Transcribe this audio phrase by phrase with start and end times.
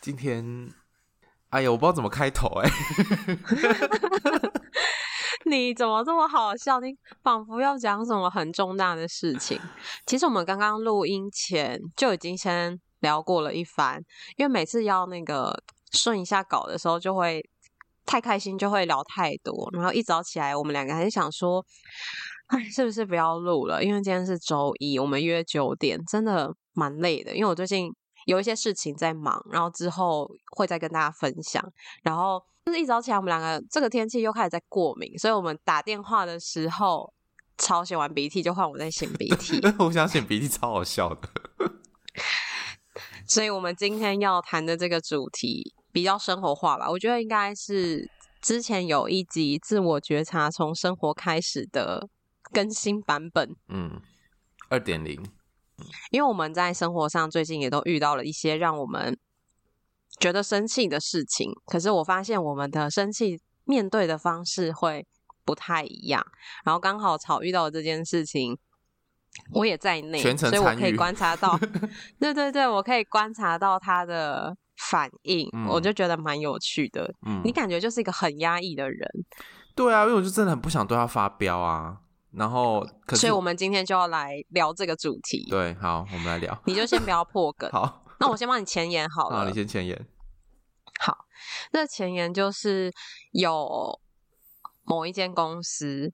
[0.00, 0.68] 今天，
[1.50, 2.68] 哎呀，我不知道怎么开头哎。
[5.44, 6.80] 你怎么这么好笑？
[6.80, 9.60] 你仿佛要讲什么很重大的事情。
[10.06, 14.00] 其实我们刚刚录音前就已经先聊过了一番，
[14.36, 15.62] 因为每次要那个
[15.92, 17.44] 顺一下稿的时候，就会
[18.06, 19.68] 太开心，就会聊太多。
[19.72, 21.64] 然后一早起来，我们两个还是想说，
[22.46, 23.82] 哎，是不是不要录了？
[23.82, 26.54] 因为今天是周一，我们约九点，真的。
[26.74, 27.92] 蛮累的，因为我最近
[28.26, 31.62] 有一些事情在忙，然后之后会再跟大家分享。
[32.02, 37.12] 然后就是一早起来，我们两个这个天气又开始在过敏，所以我们打电话的时候，
[37.58, 39.60] 超擤完鼻涕就换我在擤鼻涕。
[39.78, 41.28] 我想擤鼻涕超好笑的。
[43.26, 48.08] 所以我们今天要谈的这个主题比较生活化吧，我觉得应该是
[48.40, 52.08] 之前有一集自我觉察从生活开始的
[52.52, 53.56] 更新版本。
[53.68, 54.00] 嗯，
[54.68, 55.24] 二点零。
[56.10, 59.18] 因为我们在生活上最近也都遇到了一些让我们
[60.20, 65.06] 觉得生气的事情，可是我发现我们的生气面对的方式会
[65.44, 66.24] 不太一样。
[66.64, 68.56] 然后刚好草遇到这件事情，
[69.52, 71.58] 我也在内，所以我可以观察到，
[72.20, 74.54] 对对对，我可以观察到他的
[74.90, 77.12] 反应，嗯、我就觉得蛮有趣的。
[77.26, 79.08] 嗯，你感觉就是一个很压抑的人，
[79.74, 81.98] 对啊，因为我就真的很不想对他发飙啊。
[82.32, 85.46] 然后，所以我们今天就要来聊这个主题。
[85.50, 86.62] 对，好，我们来聊。
[86.66, 87.70] 你就先不要破梗。
[87.72, 89.36] 好，那我先帮你前言好了。
[89.40, 90.06] 好，你先前言。
[91.00, 91.26] 好，
[91.72, 92.92] 那前言就是
[93.32, 94.00] 有
[94.84, 96.12] 某一间公司，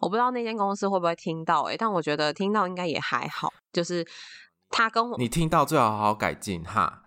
[0.00, 3.52] 我不知道那间公司会不会听到，欸，诶，但我觉得听到应该也还好。
[3.72, 4.06] 就是
[4.72, 7.02] 他跟我，你听到最好好好改进哈。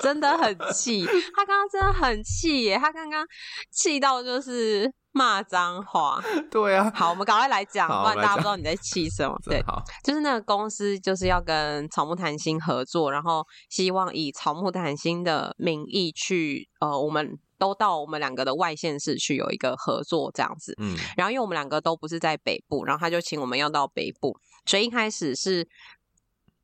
[0.00, 3.26] 真的很气，他刚刚真的很气耶，他刚刚
[3.70, 4.92] 气到就是。
[5.16, 6.92] 骂脏话，对啊。
[6.94, 9.34] 好，我们赶快来讲，不然大家不知道你在气什么。
[9.46, 20.74] 对，好，就是那个公司就是要跟草木谈心合作，然后希望以草木谈心的名义去，呃，我们都到我们两个的外县市去有一个合作这样子。
[20.78, 25.66] 嗯，然后因为我们两个都不是在北部，然后他就请我们要到北部，所以一开始是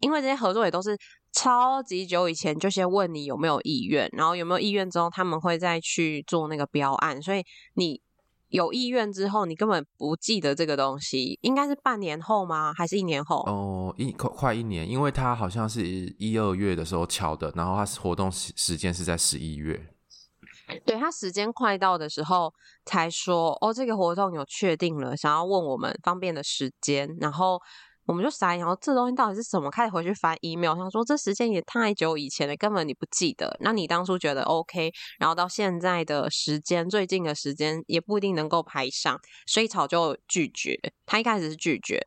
[0.00, 0.96] 因为这些合作也都是
[1.32, 7.44] 超级久以前就先问你有没有意愿，然后有没有意愿之后他们会再去做那个标案，所以
[7.74, 8.00] 你。
[8.52, 12.70] 有意愿之后，你根本不记得这个东西，应该是半年后吗？
[12.74, 13.38] 还是一年后？
[13.46, 15.86] 哦，一快快一年，因为他好像是
[16.18, 19.82] 一二月的时候敲的，然后他活动时时间是在十一月。
[20.84, 22.52] 对，他时间快到的时候
[22.84, 27.60] 才说，哦，这个活动有确定了，想要问我们方便的时间，然后。
[28.04, 29.70] 我们就傻眼，然后这东西到底是什么？
[29.70, 33.56] 开始回去翻 email，想说这时间也太久以前了，根本你不记得。
[33.60, 39.16] 那你当初觉得 OK，然后到现在的时间，最近的时间也不一定能够排上，
[39.46, 40.76] 所以草就拒绝。
[41.06, 42.04] 他一开始是拒绝，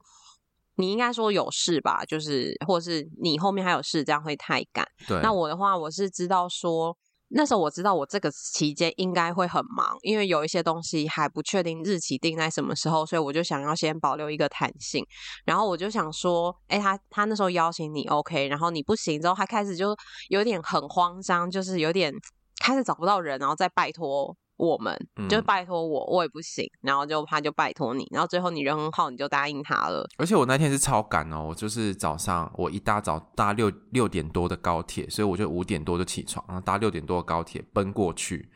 [0.76, 4.86] 你应该说有事吧，就是或是你后面还有事，这样会太赶。
[5.08, 6.98] 对，那我的话，我是知道说。
[7.30, 15.06] 那时候我知道我这个期间应该会很忙，因为有一些东西还不确定日期定在什么时候，所以我就想要先保留一个弹性。
[15.44, 19.96] 然后我就想说，哎，他他那时候邀请你 OK，然后你不行之后，他开始就
[20.30, 22.14] 有点很慌张，就是有点
[22.60, 24.36] 开始找不到人，然后再拜托。
[24.58, 24.98] 我们
[25.30, 30.08] 就拜托我，我也不行，然后就他就拜托你，然后最后你人很好，你就答应他了。
[30.18, 38.50] 而且我那天是超赶哦，我就是早上我一大早搭六六点多的高铁，所以我就五点多就起床，然后搭六点多的高铁奔过去，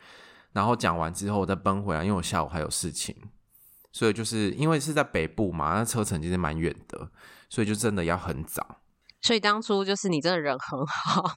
[0.52, 3.14] 然后讲完之后我再奔回来，因为我下午还有事情，
[3.92, 7.10] 所以就是因为是在北部嘛，那车程其实蛮远的，
[7.48, 8.80] 所以就真的要很早。
[9.20, 11.34] 所以当初就是你真的人很好。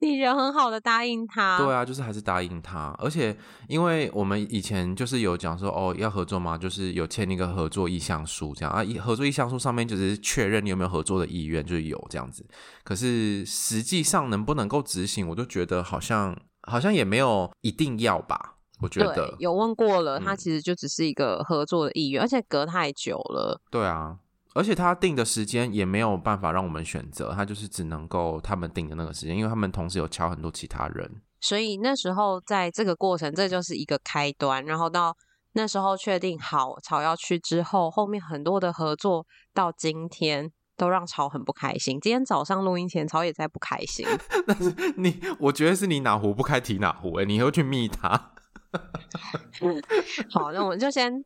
[0.02, 3.36] 你人很好的答应他，对啊，就是还是答应他，而且
[3.68, 12.46] 因为我们以前就是有讲说哦要合作嘛，就是有签一个合作意向书这样啊，合作意向书上面就是确认你有没有合作的意愿，就是有这样子。
[12.82, 18.54] 可是实际上能不能够执行，我就觉得好像好像也没有一定要吧。
[18.80, 23.60] 我觉得有问过了，他其实就只是一个合作的意愿，嗯，而且隔太久了。
[23.70, 24.16] 对啊。
[24.54, 31.22] 而且他定的时间也没有办法让我们选择，他就是只能够他们定的那个时间，因为他们同时有敲很多其他人。
[31.40, 34.64] 所以那时候在这个过程，这就是一个开端。
[34.64, 35.16] 然后到
[35.52, 41.98] 那时候确定好曹要去之后，后面很多的合作到今天都让曹很不开心。
[42.00, 44.06] 今天早上录音前，曹也在不开心。
[44.46, 48.32] 但是你，我觉得是你哪壶不开提哪壶哎，你又去密他。
[50.30, 51.24] 好，那我们就先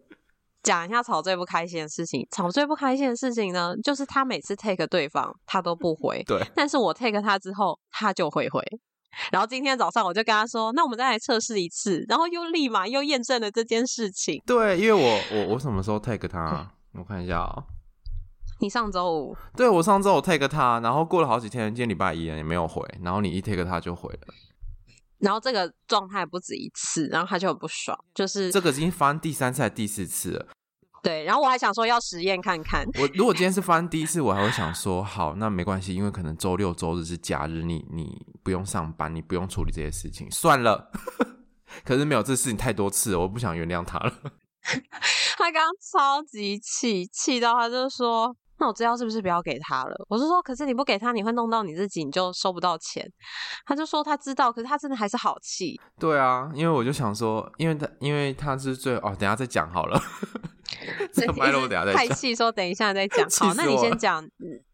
[0.65, 2.27] 讲一下吵最不开心的事情。
[2.33, 6.21] 吵最不开心的事情呢，就是他每次 take 对方，他都不回。
[6.27, 8.61] 对，但是我 take 他之后，他就会回。
[9.31, 14.43] 然后今天早上我就跟他说：“那我们再来测试一次。”然后又立马又验证了这件事情。
[14.45, 16.69] 对，因为我我我什么时候 take 他？
[16.95, 17.63] 我看一下啊。
[18.59, 19.37] 你上周五？
[19.57, 22.83] 对，我上周五 take 他，然后过了好几天，今天礼拜一也没有回。
[23.03, 24.35] 然后你一 take 他就回了。
[25.25, 30.47] 然后这个状态不止一次，然后他就很不爽，就是这个已经发生第三次还是第四次了。
[31.03, 32.87] 对，然后我还想说要实验看看。
[32.99, 40.91] 我如果今天是发生第一次，我还会想说好，那没关系，因为可能周六周日是假日，你你不用上班，你不用处理这些事情，算了。
[41.85, 44.13] 可是没有这事情太多次了，我不想原谅他了。
[45.37, 53.07] 他刚刚超级气，气到他就说：“那我知道是不是不要给他了？”我是说：“可是你不给他，你会弄到你自己，你就收不到钱。”
[53.67, 55.79] 他就说他知道，可是他真的还是好气。
[56.01, 60.01] 对啊，因为我就想说，因为他因为他是最哦，等下再讲好了。
[61.13, 61.95] 这个脉络等下再讲。
[61.95, 63.29] 太气，说等一下再讲。
[63.39, 64.27] 好，那你先讲，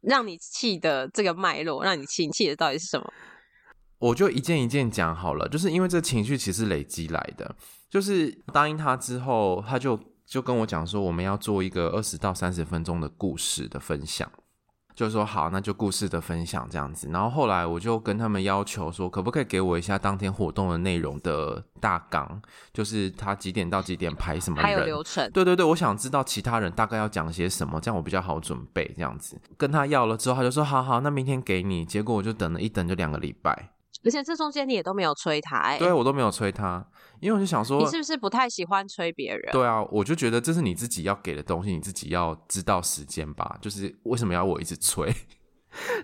[0.02, 3.12] 让你气的这个脉络，让你气，气的到底是什么？
[3.98, 7.56] 我就一件一件讲好了，就是因为这情绪其实累积来的。
[7.90, 9.98] 就是答应他之后，他就
[10.31, 14.31] 就跟我讲说，我们要做一个二十到三十分钟的故事的分享。
[14.94, 17.09] 就是说好，那就故事的分享这样子。
[17.11, 22.41] 然后后来我就跟他们要求说，可不可以给我一下当天活动的内容的大纲，
[22.73, 25.29] 就是他几点到几点排什么人，还有流程。
[25.32, 28.85] 对对对，我想知道其他人大概要讲些什么，这样我比较好准备。
[28.94, 31.85] 这样子跟他要了之后，他就说好好，那明天给你。
[31.85, 33.71] 结果我就等了一等，就两个礼拜。
[34.03, 36.83] 而且这中间你也都没有催他，欸，对，我都没有催他，
[37.20, 39.52] 因为我就想说，你是不是不太喜欢催别人？
[39.52, 43.58] 对啊，我就觉得这是你自己要给的东西，你自己要知道时间吧。
[43.61, 45.14] 就是为什么要我一直催？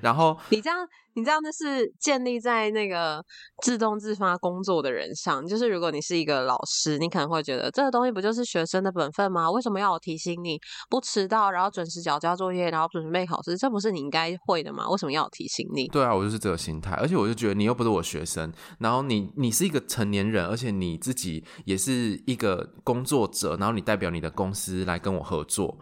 [0.01, 0.87] 然后你这样。
[1.19, 3.25] 你这样那是建立在那个
[3.63, 9.51] 自动自发工作的人上，就是如果你是一个老师，你可能会觉得这个东西不就是学生的本分吗？
[9.51, 10.61] 为什么要我提醒你
[10.91, 13.57] 不迟到，然后准时交交作业，然后准备考试？
[13.57, 14.87] 这不是你应该会的吗？
[14.91, 15.89] 为什么要我提醒你？
[15.89, 25.79] 对啊，我就是这个心态，而且我就觉得你又不是我学生，然后你你是一个成年人，而且你自己也是一个工作者，然后你代表你的公司来跟我合作，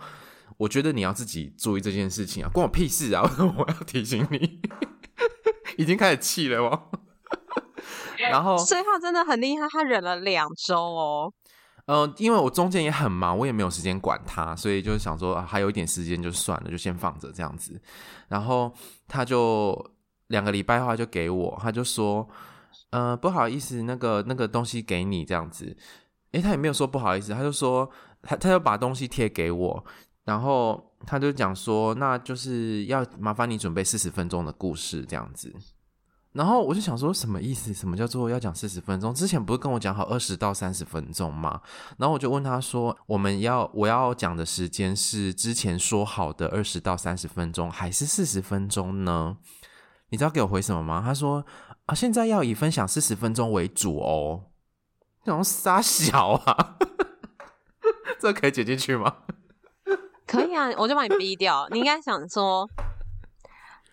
[0.56, 3.22] 我觉得你要自己注意这件事情啊，关我屁事啊！
[3.56, 4.60] 我要提醒你。
[5.76, 6.88] 已经开始气了哦，
[8.30, 11.32] 然后所以他真的很厉害，他忍了两周哦。
[11.86, 17.78] 嗯、呃，因为我中间也很忙，我也没有时间管他，所以就是想说、啊、还有一点时间就算了，就先放着这样子。
[18.28, 18.72] 然后
[19.08, 19.84] 他就
[20.28, 22.26] 两个礼拜的话就给我，他就说，
[22.90, 25.76] 呃，不好意思，那个那个东西给你这样子。
[26.32, 27.90] 诶，他也没有说不好意思，他就说
[28.22, 29.84] 他他就把东西贴给我，
[30.25, 30.91] 然后。
[31.06, 35.55] 他就讲说，那就是要麻烦你准备四十分钟的故事这样子，
[36.32, 37.75] 然后我就想说，什么意思？
[37.75, 39.12] 什么叫做要讲四十分钟？
[39.12, 41.61] 之前不是跟我讲好二十到三十分钟吗？
[41.99, 49.37] 然后我就问他说，我们要我要讲的时间是之前说好的二十到三十分钟，还是四十分钟呢？
[50.09, 51.03] 你知道给我回什么吗？
[51.05, 51.44] 他说
[51.85, 54.44] 啊，现在要以分享四十分钟为主哦。
[55.26, 56.79] 那种傻小啊，
[58.19, 59.17] 这可以剪进去吗？
[60.26, 61.69] 可以啊，我就把你逼掉。
[61.71, 62.69] 你应该想说，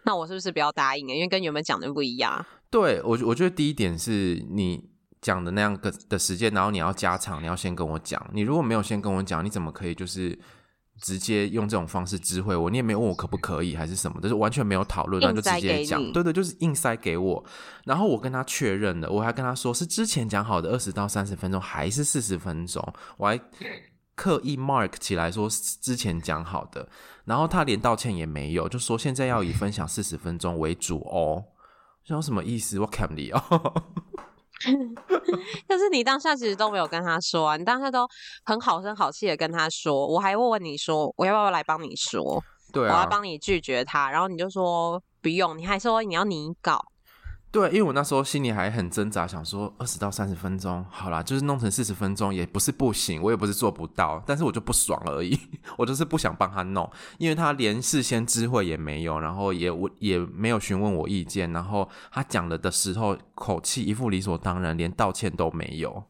[0.04, 1.14] 那我是不是不要答应啊？
[1.14, 2.46] 因为跟原本讲的不一样。
[2.70, 4.90] 对，我我觉得第一点是你
[5.22, 8.26] 讲的那样个的时间，然后你要加长，你要先跟我讲。
[8.34, 10.40] 你如果没有先跟我讲，你怎么可以就是
[11.02, 12.70] 直接用这种方式知会我？
[12.70, 16.02] 你也没有问我可不可以还是什么，就是完全没有讨论，那就直接讲。
[16.14, 17.44] 对对，就是硬塞给我。
[17.84, 22.82] 然后我跟他确认了，我还跟他说是之前讲好的二十到三十分钟，还是四十分钟？
[23.18, 23.38] 我还。
[24.22, 26.88] 刻意 mark 起来说之前讲好的，
[27.25, 31.44] 然后他连道歉也没有，就说现在要以分享四十分钟为主哦。
[32.04, 32.80] 说什么意思？
[32.80, 33.42] 我看你哦。
[35.68, 38.08] 但是你当下其实都没有跟他说啊，你当下都
[38.46, 46.91] 很好声好气的跟他说，我还问问你说我要不要来帮你说，对啊，我要帮你拒绝他，然后你就说不用，你还说你要拟稿。
[47.51, 55.38] 对，因为我那时候心里还很挣扎，想说二十到三十分钟，好啦，就是弄成四十分钟也不是不行，我也不是做不到，但是我就不爽而已，
[55.77, 66.05] 我就是不想帮他弄，因为他连事先知会也没有，然后也我也没有询问我意见，然后他讲了的时候口气一副理所当然，连道歉都没有。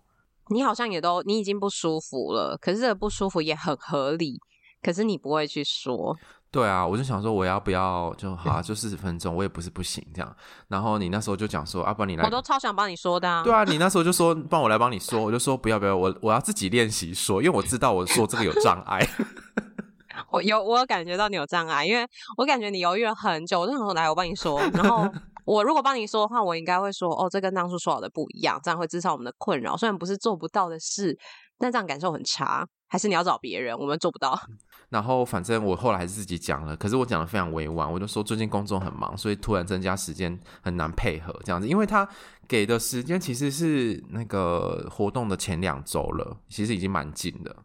[0.49, 4.39] 你好像也都你已经不舒服了，可是这个不舒服也很合理，
[4.83, 6.15] 可是你不会去说。
[6.51, 10.35] 对啊，我就想说我要不要就好啊， 就四十分钟，我也不是不行这样。
[10.67, 13.41] 然后你那时候就讲说，啊，不然你来，我都超想帮你说的啊。
[13.41, 19.07] 对啊，你那时候就 说帮我来帮你说，我就说不要不要，我我要自己练习说，因为我知道我说这个有障碍。
[20.29, 22.05] 我有，我有感觉到你有障碍，因为
[22.37, 23.61] 我感觉你犹豫了很久。
[23.61, 24.59] 我就想说，来，我帮你说。
[24.73, 25.09] 然后
[25.45, 29.75] 我如果帮你说的话，我应该会说，哦，这跟当初说好的不一样，这样会制造我们的困扰。
[29.75, 31.17] 虽然不是做不到的事，
[31.57, 32.67] 但这样感受很差。
[32.87, 34.37] 还是你要找别人，我们做不到。
[34.89, 41.69] 然后反正我后来还是自己讲了，可是我讲的非常委婉，我就说最近工作很忙，所以突然增加时间很难配合这样子。
[41.69, 42.05] 因为他
[42.49, 47.55] 给的时间其实是那个活动的前两周了，其实已经蛮近的。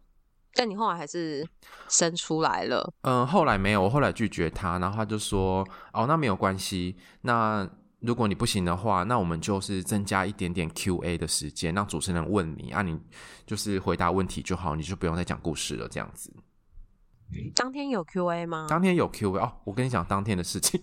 [0.56, 1.46] 但你后来还是
[1.88, 2.92] 生出来了？
[3.02, 7.68] 嗯，后来没有，我后来拒绝他，然后他就说：“哦，那没有关系，那。”
[8.00, 12.96] 如果你不行的话，那我们就是增加一点点 Q&A 的时间，让主持人问你啊，你
[13.46, 16.30] 就是回答问题就好，你就不用再讲故事了，这样子。
[17.54, 18.66] 当天有 Q&A 吗？
[18.68, 20.78] 当天有 Q&A 哦，我跟你讲当天的事情。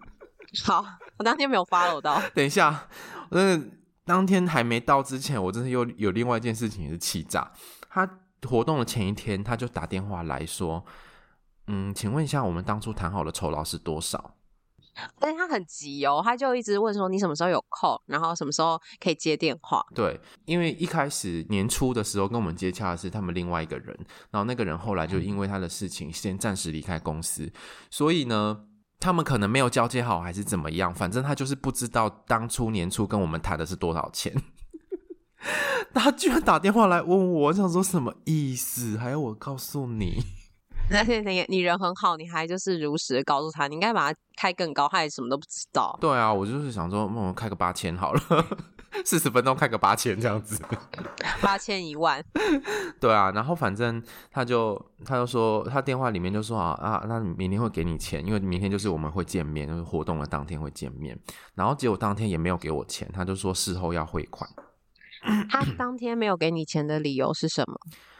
[0.64, 0.84] 好，
[1.18, 2.20] 我当天没有 follow 到。
[2.34, 2.88] 等一下，
[3.30, 3.60] 那
[4.06, 7.52] 当天还没到之前，我真的又有另外一件事情也是气炸。
[7.90, 8.08] 他
[8.44, 10.84] 活动的前一天，他就打电话来说
[11.66, 14.34] ：“嗯，请问一下，我们当初谈好的酬劳是多少？”
[15.18, 19.84] 但是他很急哦，他就一直问说，你什么时候有空，然后什么时候可以接电话。
[19.92, 23.86] 对，因为一开始年初的时候跟我们接洽的是他们另外一个人，
[24.30, 27.52] 然后那个人后来就因为他的事情先暂时离开公司，
[27.90, 28.66] 所以呢，
[29.00, 34.32] 他们可能没有交接好还是怎么样，反正他就是不知道当初年初跟我们谈的是多少钱。
[35.94, 38.98] 他居然打电话来问我，我想说什么意思？
[38.98, 40.22] 还要我告诉你？
[40.92, 45.96] 而且你你人很好，你还就是如实的告诉他，你应该把他开更高，他也什么都不知道。
[45.98, 48.20] 对啊，我就是想说，我们开个八千好了，
[49.02, 50.62] 四十分钟开个八千这样子，
[51.40, 52.22] 八千一万。
[53.00, 61.18] 对啊，然后反正他就他就说，他电话里面就说啊啊，那明天会给你钱，因为明天就是我们会见面，就是活动的当天会见面。
[61.54, 64.46] 然后结果当天也没有给我钱，他就说事后要汇款。
[65.48, 67.78] 他当天没有给你钱的理由是什么？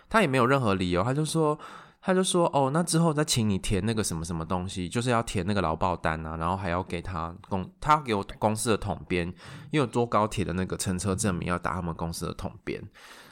[0.09, 1.59] 他也没有任何理由，他就说。
[2.07, 9.27] 他就说：“哦，那之后再请你填那个什么什么东西，就是要填那个劳保单啊，然后还要给他公，他给我公司的统编，
[9.71, 12.79] 因为有坐高铁的那个乘车证明要打他们公司的统编。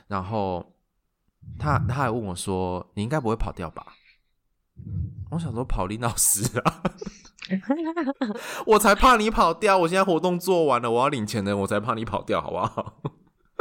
[0.07, 0.65] 然后
[1.59, 3.85] 他他还问我说：‘你应该不会跑掉吧？’
[5.33, 6.83] 我想说跑你老师啊，
[8.65, 9.77] 我才怕你跑掉！
[9.77, 12.95] 我现在活动做完了，我要领钱的，我才怕你跑掉，好不好？”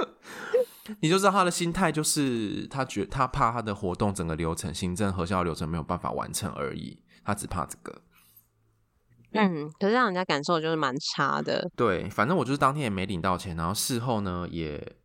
[1.00, 8.02] 你就知道他的心态，就是他觉他怕他的活动整个流程、行政核销流程没有办法完成而已，他只怕这个。
[9.34, 11.70] 嗯，可是让人家感受就是蛮差的。
[11.76, 14.96] 对，反正我就是当天也没领到钱，然后事后呢也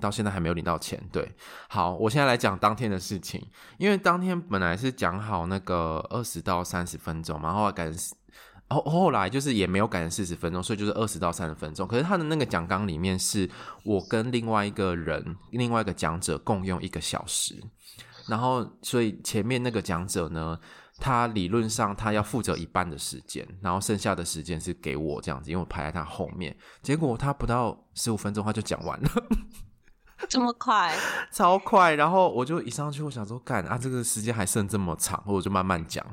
[0.00, 1.02] 到现在还没有领到钱。
[1.10, 1.34] 对，
[1.68, 3.44] 好，我现在来讲当天的事情，
[3.78, 7.72] 因为当天本来是讲好那个二十到三十分钟嘛，然后
[8.68, 11.86] 后后来就是也没有改成四十分钟，所以就是二十到三十分钟。
[11.86, 13.48] 可是他的那个讲纲里面是
[13.84, 17.54] 我跟另外一个人、另外一个讲者共用一个小时，
[18.28, 20.58] 然后所以前面那个讲者呢，
[20.98, 26.56] 他理论上他要负责一半的时间，然后剩下的时间是给我这样子，因为我排在他后面。
[26.82, 29.08] 结果他不到十五分钟他就讲完了。
[30.30, 30.94] 这么快，
[31.30, 31.94] 超快！
[31.94, 36.04] 然后我就一上去，我想说，干啊，这个时间还剩这么长，我就慢慢讲，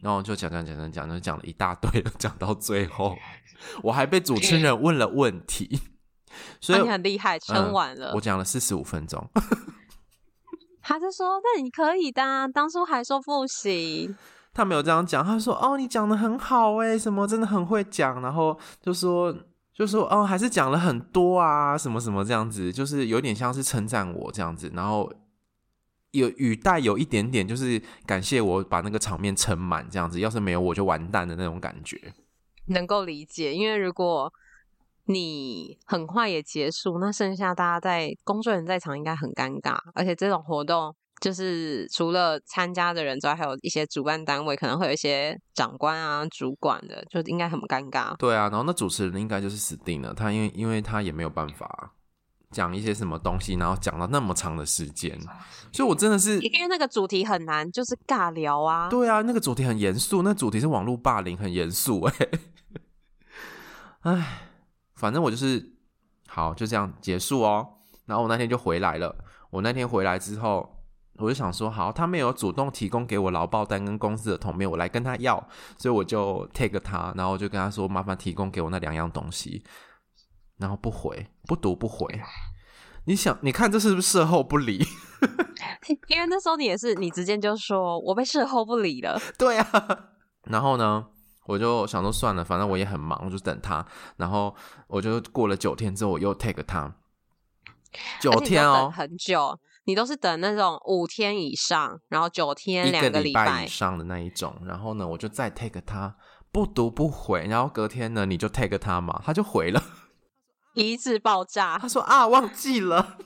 [0.00, 3.14] 然后就讲讲讲讲讲，就讲了一大堆，讲到最后，
[3.82, 5.78] 我还被主持人问了问题，
[6.58, 8.12] 所以、啊、你很厉害，撑完了。
[8.12, 9.28] 嗯、我讲了四十五分钟，
[10.80, 14.16] 他就说：“那你可以的、啊，当初还说不行。”
[14.54, 19.34] 他没有这样讲，他说：“哦，你讲的很好诶，什么真的很会讲。”然后就说。
[19.80, 25.10] 就说哦，还是讲了很多啊，什么什么这样子，就是有点像是称赞我这样子，然后
[26.10, 32.12] 有语带有一点点，就是感谢我把那个场面撑满这样子，要是没有我就完蛋的那种感觉。
[32.66, 34.30] 能够理解，因为如果
[35.06, 40.94] 你很快也结束，那剩下大家在工作人员在场应该很尴尬，而且这种活动。
[41.20, 48.16] 就是除了参加的人之外，还有一些主办单位可能会有一些长官啊、主管的，就应该很尴尬。
[48.16, 51.92] 对啊，然后那主持人应该就是死定了，他因为因为他也没有办法
[52.50, 55.20] 讲一些什么东西，然后讲到那么长的时间，
[55.70, 58.88] 所以我真的是因为那个主题很难，就是尬聊啊。
[58.88, 62.14] 对啊，那个主题很严肃，那主题是网络霸凌，很严肃哎。
[64.00, 64.38] 哎，
[64.94, 65.74] 反正我就是
[66.26, 67.68] 好，就这样结束哦。
[68.06, 69.14] 然后我那天就回来了，
[69.50, 70.79] 我那天回来之后。
[71.20, 75.48] 我就想说，好，他没有主动提供给我劳报单跟公司的统编，我来跟他要，
[75.78, 79.62] 所以我就 take 他，然后我就跟他说，麻烦提供给我那两样东西，
[80.58, 82.20] 然后不回，不读不回，
[83.04, 84.84] 你想，你看这是不是事后不理？
[86.08, 89.20] 因为那时候你也是，你直接就说我被事后不理了。
[89.38, 89.98] 对啊，
[90.44, 91.06] 然后呢，
[91.46, 93.84] 我就想说算了，反正我也很忙，我就等他。
[94.16, 94.54] 然后
[94.86, 96.94] 我就过了九天之后，我又 take 他。
[98.20, 99.58] 九天哦，很久，
[99.90, 104.54] 你都是等那种五天以上，然后九天两个礼拜以上的那一种。
[104.64, 106.14] 然后呢，我就再 take 他，
[106.52, 107.48] 不读不回。
[107.48, 109.82] 然后隔天呢，你就 take 他嘛，他就回了，
[110.74, 111.76] 一次爆炸。
[111.76, 113.18] 他说啊，忘记了。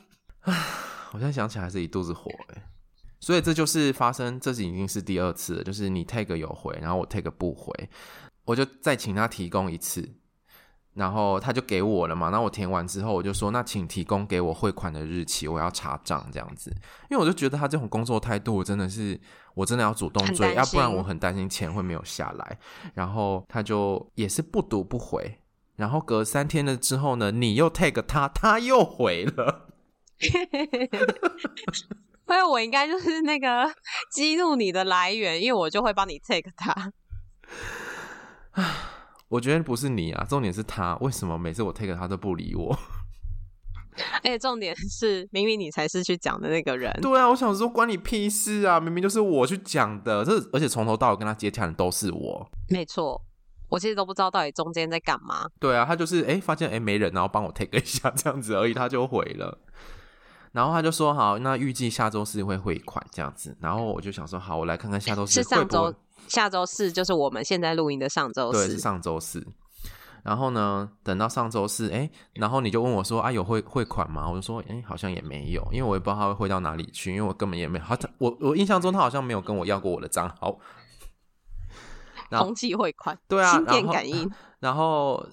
[1.12, 2.62] 我现在想起来还是一肚子火哎。
[3.20, 7.70] 所以这就是发生，这是已经是第二次了，就是你 take 有回，然后我 take 不回，
[8.46, 10.16] 我就再请他提供一次。
[10.94, 16.70] 然后他就给我了嘛，那我填完之后，我就说，那请提供给我汇款的日期，我要查账这样子。
[17.10, 19.20] 因为我就觉得他这种工作态度真的是，
[19.54, 22.58] 我真的要主动追，要不然我很担心钱会没有下来。
[22.94, 25.38] 然后他就也是不读不回，
[25.76, 29.66] 然后隔三天了之后呢，你又 take 他，他又回了。
[32.26, 33.70] 所以我应该就是那个
[34.10, 36.92] 激怒你的来源，因为我就会帮你 take 他。
[39.34, 40.94] 我觉得不是你啊，重点是他。
[41.00, 42.72] 为什么每次我 take 他都不理我？
[44.22, 46.92] 而且重点是，明明你才是去讲的那个人。
[47.02, 48.78] 对啊，我想说关你屁事啊！
[48.78, 52.48] 明明就是我去讲的，这而且从头到尾跟他接洽的都是我。
[52.68, 53.20] 没错，
[53.68, 55.48] 我其实都不知道到底中间在干嘛。
[55.58, 59.58] 对啊，他就是哎、欸，发现哎、欸、没人，然后帮我 take 一下这样子而已，他就回了。
[60.52, 63.56] 然后他就说好，那预计下周四会汇款这样子。
[63.60, 65.92] 然后我就想说好，我来看看下周四是上周。
[66.28, 69.46] 下周四就是我们现在录音的上周四，对，是上周四。
[70.22, 77.84] 然后呢，等到上周四，哎，然后你就问我说：“啊，有汇汇款吗？”我就说：“哎，好像也没有，因为我也不知道他会汇到哪里去，因为我根本也没有。
[77.84, 80.58] 他我我印象中他好像没有跟我要过我的账号。”
[82.30, 84.28] 同期汇款，对啊，心电感应。
[84.60, 85.24] 然后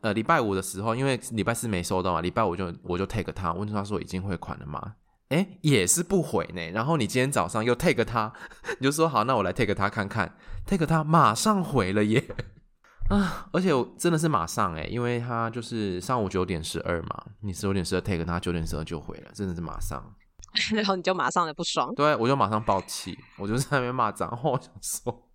[0.00, 4.94] 呃，礼拜五的时候，因为礼拜四没收到嘛，礼拜五就我就 take 他，问他说已经汇款了吗？
[5.28, 6.70] 哎，也是不回呢。
[6.70, 8.32] 然后你今天早上又 take 他，
[8.80, 10.36] 你就说好，那我来 take 他看看。
[10.66, 12.22] take 他马上回了耶！
[13.08, 20.02] 啊，而且我真的是马上哎，因为他就是上午九点十二嘛，你十九点十二 take 他，九点十二就回了，真的是马上。
[20.74, 25.28] 然后你就马上的不爽，对，我就马上爆气，我就在那边骂脏话，我想说，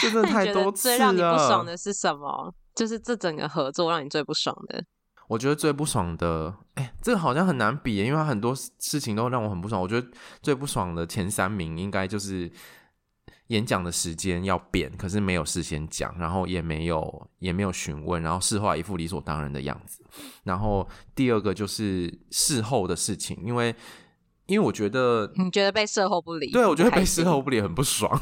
[0.00, 0.96] 真的太多次了。
[0.96, 2.54] 最让你不爽的是什么？
[2.74, 4.82] 就是这整个合作让你最不爽的。
[5.30, 9.80] 我觉得最不爽的，哎，这个好像很难比，因为他很多事情都让我很不爽。
[9.80, 10.04] 我觉得
[10.42, 12.50] 最不爽的前三名应该就是
[13.46, 20.02] 演讲的时间要变，可是没有事先讲，然后也没有也没有询问，然后事后一副理所当然的样子。
[20.42, 23.72] 然后第二个就是事后的事情，因为
[24.46, 28.20] 因为我觉得你觉得被事后不理，对，我觉得被事后不理很不爽。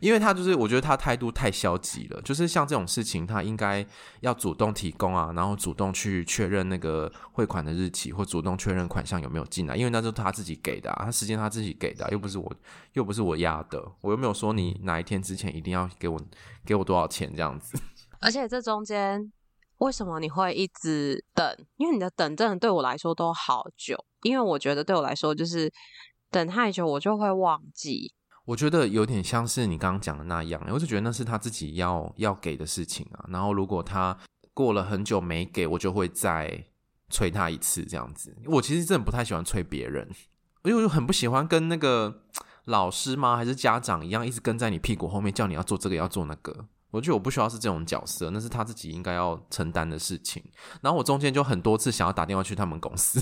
[0.00, 2.20] 因为他就是，我觉得他态度太消极了。
[2.22, 3.84] 就是像这种事情，他应该
[4.20, 9.76] 要主动提供啊，然后主动去确认那个汇款的日期，或主动确认款项有没有进来。
[9.76, 12.52] 因为那是他自己给的啊，他时间他自己给的，又不是我，
[12.92, 16.20] 又不是我压的，我又没有说你哪一天之前一定要给我
[16.64, 17.78] 给我多少钱这样子。
[18.20, 19.32] 而且这中间
[19.78, 21.56] 为什么你会一直等？
[21.76, 23.96] 因为你的等真的对我来说都好久。
[24.22, 25.72] 因为我觉得对我来说，就是
[26.30, 28.12] 等太久我就会忘记。
[28.46, 33.26] 我觉得有点像是你刚刚讲的那样，我就觉得那是他自己要要给的事情啊。
[33.28, 34.16] 然后如果他
[34.54, 36.64] 过了很久没给，我就会再
[37.10, 38.36] 催他一次这样子。
[38.46, 40.08] 我其实真的不太喜欢催别人，
[40.62, 42.22] 因为我就很不喜欢跟那个
[42.66, 43.36] 老师吗？
[43.36, 46.68] 还是家长一样，一直跟在你屁股后面叫你要做这个要做那个。
[46.92, 50.40] 我觉得我不需要是这种角色，那是他自己应该要承担的事情。
[50.80, 53.20] 然后我中间就很多次想要打电话去他们公司，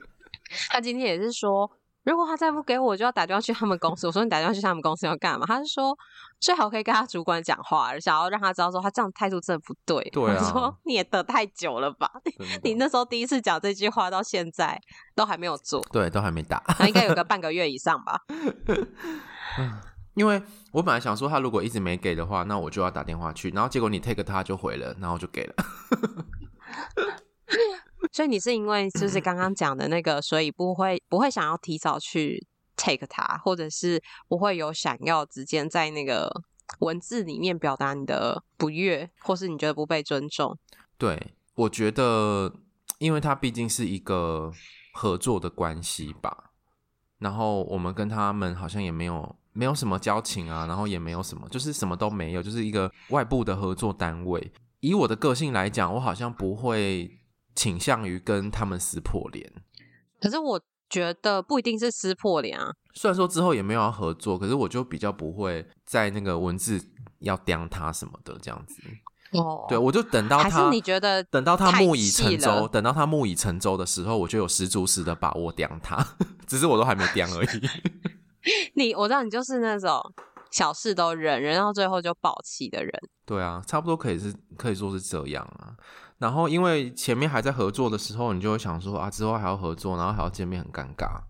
[0.72, 1.70] 他今天也是说。
[2.06, 4.06] 如果他再不给我，我就要打电话去他们公司。
[4.06, 5.44] 我说你打电话去他们公司要干嘛？
[5.44, 5.96] 他是说
[6.38, 10.08] 最好可以跟他主管讲话，想要让他知道说他这样态度真的不对。
[10.10, 12.08] 对啊，我说你也等太久了吧？
[12.62, 14.80] 你那时候第一次讲这句话到现在
[15.16, 18.20] 都还没有做，对，都还没打，那应该有个半个月以上吧。
[20.14, 20.40] 因为
[20.72, 25.54] 我本来想说他如果一直没给的话，那我就要打电话去，然后结果你 take 他就回了，然后就给了。
[28.12, 36.30] 所以你是因为就是刚刚讲的那个，所以不会不会想要提早去 take 他，或者是不会有想要直接在那个
[36.80, 40.58] 文字里面表达你的不悦，或是你觉得不被尊重？
[40.98, 42.52] 对，我觉得，
[42.98, 44.52] 因为他毕竟是一个
[44.92, 46.50] 合作的关系吧，
[47.18, 54.52] 然后我们跟他们好像也没有没有什么交情啊，然后也没有什么，就是什么都没有，就是一个外部的合作单位。
[54.80, 57.18] 以我的个性来讲，我好像不会。
[57.56, 59.50] 倾向于跟他们撕破脸，
[60.20, 62.70] 可是我觉得不一定是撕破脸啊。
[62.94, 66.80] 虽然说之后也没有要合作，可是我就比较不会在那个文字
[67.18, 68.80] 要刁他什么的这样子。
[69.32, 76.06] 哦，对，我就等到他，还是你觉得等到他木已成舟，等到他木已成舟的时候，我就有十足十的把握刁他，
[76.46, 77.68] 只是我都还没刁而已。
[78.74, 80.00] 你我知道你就是那种
[80.52, 82.92] 小事都忍，忍到最后就爆气的人。
[83.26, 85.74] 对啊，差不多可以是可以说是这样啊。
[86.18, 91.20] 然后因为前面还在合作的时候，你就会想说啊，之后还要合作，然后还要见面，很尴尬，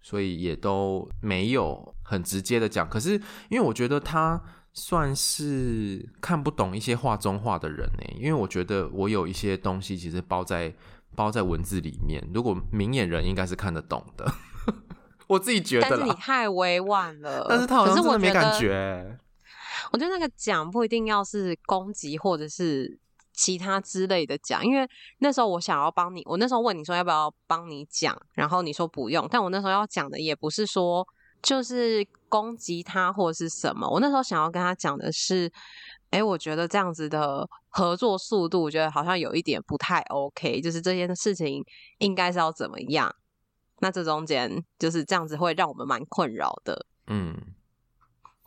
[0.00, 2.88] 所以也都没有很直接的讲。
[2.88, 3.12] 可是
[3.48, 4.42] 因为我觉得他。
[4.74, 10.72] 算是看不懂一些画中画的人呢，因为我觉得我有一些东西其实包在
[11.16, 14.30] 包在文字里面，如果明眼人应该是看得懂的，
[15.26, 15.86] 我自己觉得。
[15.90, 19.18] 但是你太委婉了， 但是他好像真的没感觉。
[19.90, 22.96] 我觉得那个讲不一定要是攻击或者是
[23.38, 24.86] 其他之类的讲，因为
[25.20, 31.06] 那时候我想要帮你，我那时候问你说要不要帮你讲，然后你说不用，但我那时候要讲的也不是说。
[31.40, 33.88] 就是攻击他或者是什么？
[33.88, 35.48] 我那时候想要跟他讲的是，
[36.10, 40.60] 哎，我觉得这样子的合作速度，我觉得好像有一点不太 OK。
[40.60, 41.64] 就是这件事情
[41.98, 43.14] 应该是要怎么样？
[43.78, 46.86] 那这中间就是这样子会让我们蛮困扰的。
[47.06, 47.32] 嗯，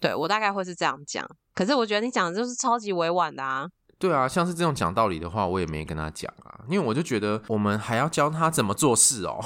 [0.02, 1.26] 对，我大概会是这样讲。
[1.56, 3.66] 可是我觉得你讲的就是超级委婉的啊。
[4.02, 9.40] 对啊，像是这种讲道理的话，我也没跟他讲啊，因为我就觉得我们还要教他怎么做事哦。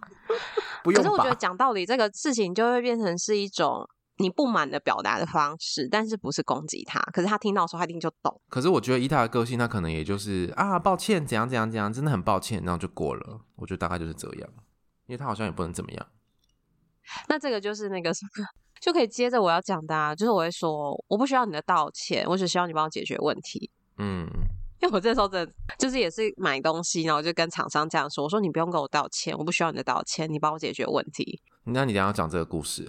[0.84, 3.88] 可是我觉得讲道理这个事情就会变成是一种
[4.18, 7.00] 你不满的表达的方式，但是不是攻击他。
[7.12, 8.38] 可是他听到的时候，他一定就懂。
[8.50, 13.40] 可是我觉得以他的个性，他可能也就是啊，抱歉，怎样怎样怎样，真的很抱歉，然后就过了。
[13.56, 14.48] 我觉得大概就是这样，
[15.06, 16.06] 因为他好像也不能怎么样。
[17.28, 18.44] 那这个就是那个什么，
[18.80, 23.70] 就可以接着我要讲的啊，就是我会说，我不需要你的道歉，我只需要你帮我解决问题。
[23.98, 24.26] 嗯。
[24.82, 32.88] 因为我这时候真的就是也是买东西，然后就跟厂商这样说：“我说你不用跟我道歉，我不需要你的道歉，你帮我解决问题。”那你等下讲这个故事。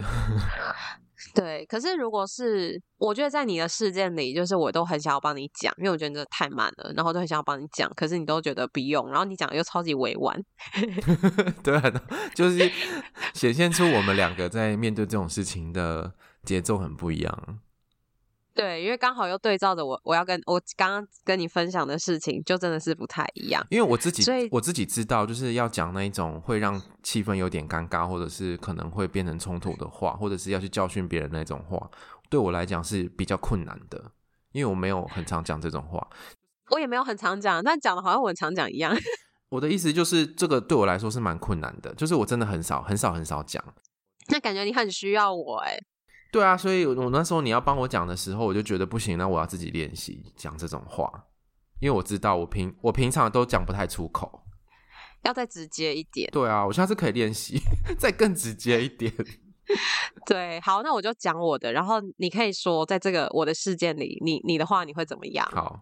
[1.34, 10.39] 对，可是如果是我觉得在你的事件里，就是我都很想要帮你讲，因为我觉得你这太慢了，然后都很想要帮你讲，可是你都觉得不用，然后你讲又超级委婉。
[11.63, 11.79] 对，
[12.34, 12.71] 就是
[13.34, 17.60] 显现出我们两个在面对这种事情的节奏很不一样。
[18.53, 23.65] 对，因为刚好又对照着我，我要跟我刚刚跟你分享的事情，就真的是不太一样。
[23.69, 31.89] 因为我自己，所以我自己知道，就是要讲那一种会让气氛有点尴尬，或者是可能会变成冲突的话，或者是要去教训别人那种话，
[32.29, 34.11] 对我来讲是比较困难的，
[34.51, 36.05] 因为我没有很常讲这种话。
[36.71, 38.93] 我也没有很常讲，但讲的好像我很常讲一样。
[39.49, 43.63] 我的意思就是，这个对我来说是蛮困难的，就是我真的很少、很少、很少讲。
[44.27, 45.77] 那感觉你很需要我哎。
[46.32, 51.26] 对啊，所以我那时候你要帮我讲的时候，我就觉得不行，那我要自己练习讲这种话，
[51.82, 54.41] 因为我知道我平我平常都讲不太出口，
[55.24, 56.30] 要再直接一点。
[56.32, 57.60] 对啊，我下次可以练习
[58.00, 59.13] 再更直接一点。
[60.26, 65.46] 对，好，那我就讲我的，然后你可以说在这个我的事件里，你你的话你会怎么样？
[65.52, 65.82] 好，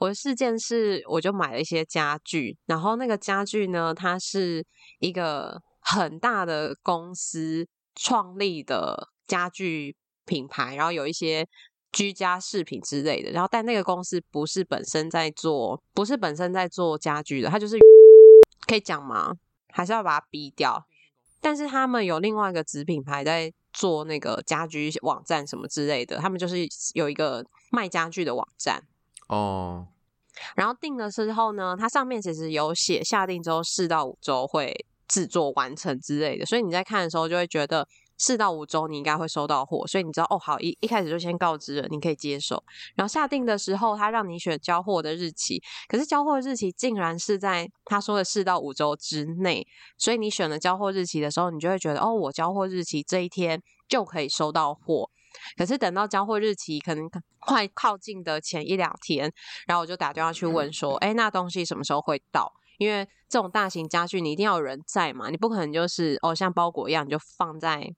[0.00, 4.64] 我的事件是我就买了一些家具，然后那个家具呢，它是
[5.00, 9.11] 一个很大的公司创立的。
[9.26, 11.46] 家具品牌，然后有一些
[11.90, 17.76] 居家饰品之类的，然后但那个公司不是本身在做，不是本身在做家具的，它就是
[18.66, 19.34] 可以讲吗？
[19.72, 20.86] 还是要把它逼掉？
[21.40, 26.56] 但是他们有另外一个子品牌在做那个家居网站什么之类的，他们就是
[26.94, 28.82] 有一个卖家具的网站
[29.28, 29.88] 哦。
[30.54, 37.86] 然后订的时候呢，它上面其实有写下定之后四到五周会制作完成之类的，所以你在看的时候就会觉得。
[38.22, 42.62] 四到五周你应该会收到货，所以你知道哦，好，一一开始就先告知了，你可以接受。
[42.94, 49.66] 然后下定的时候，他让你选交货的日期，可是交货日期竟然是在他说的四到五周之内，
[49.98, 55.10] 所以你选了交货日期的时候，你就会觉得哦，我交货日期这一天就可以收到货。
[55.56, 59.32] 可是等到交货日期可能快靠近的前一两天，
[59.66, 62.52] 然后我就打电话去问说，哎，那东西什么时候会到？
[62.78, 67.92] 因为这种大型家具你一定要有人在嘛，你不可能就是哦像包裹一样你就放在。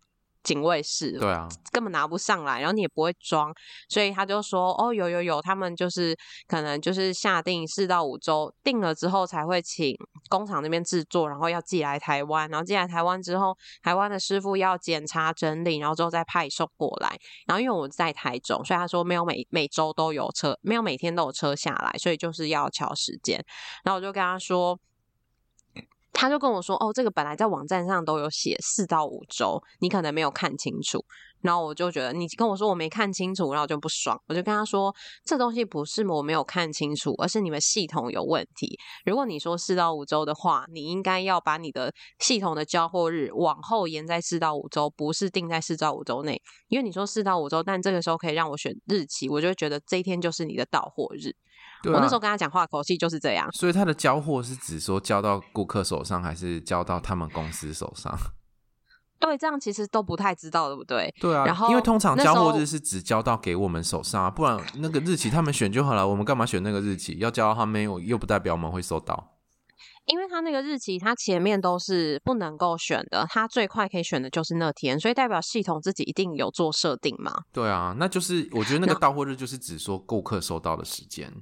[0.44, 3.52] 警卫室，对啊，根本拿不上来，然后你也不会装，
[3.88, 9.96] 所以他就说，哦，有有有，他们就是可能就是下定四到五周，定了之后才会请
[10.28, 17.18] 工厂那边制作，然后要寄来台湾，然后寄来台湾之后，台湾的师傅要检查整理，然后之后再派送过来。
[17.46, 23.42] 然后因为我在台中，所以他说没有每每周都有车，没有每天都有车下来，所以就是要敲时间。
[23.82, 24.78] 然后我就跟他说。
[26.14, 31.04] 他就跟我说：“哦，这个本来在网站上都有写四到五周，你可能没有看清楚。”
[31.42, 34.94] 然后我就觉得你跟我说我没看清楚，然后就不爽，我就跟他说
[35.26, 38.78] 这东西不是我没有看清楚，而是你们系统有问题。
[39.04, 46.40] 如果你说四到五周的话，你应该要把你的系统的交货日往后延在四到五周，不是定在四到五周内。
[46.68, 51.36] 因为你说四到五周，但这个时候可以让我选日期，我就觉得这一天就是你的到货日。
[51.90, 53.50] 啊、我那时候跟他讲话口气就是这样。
[53.52, 58.16] 所以他的交货是指说交到顾客手上，还是交到他们公司手上？
[59.20, 61.14] 对，这样其实都不太知道，对不对？
[61.20, 67.14] 对啊，然后因为通常交货日是只交到给我们手上啊，不然那个日期他们选就好了，我们干嘛选那个日期？
[67.18, 69.30] 要交到他们又又不代表我们会收到。
[70.06, 77.32] 因为他那个日期，他前面都是不能够选的，他最快可以选的就是那天，所以代表系统自己一定有做设定嘛。
[77.50, 81.32] 对啊，那就是我觉得那个到货日就是指说顾客收到的时间。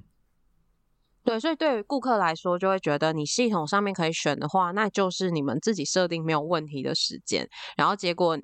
[1.25, 7.47] 对，所以对于顾客来说，就会觉得你系统上面可以选的话，那就是你们自己设定没有问题的时间。
[7.77, 8.37] 然后结果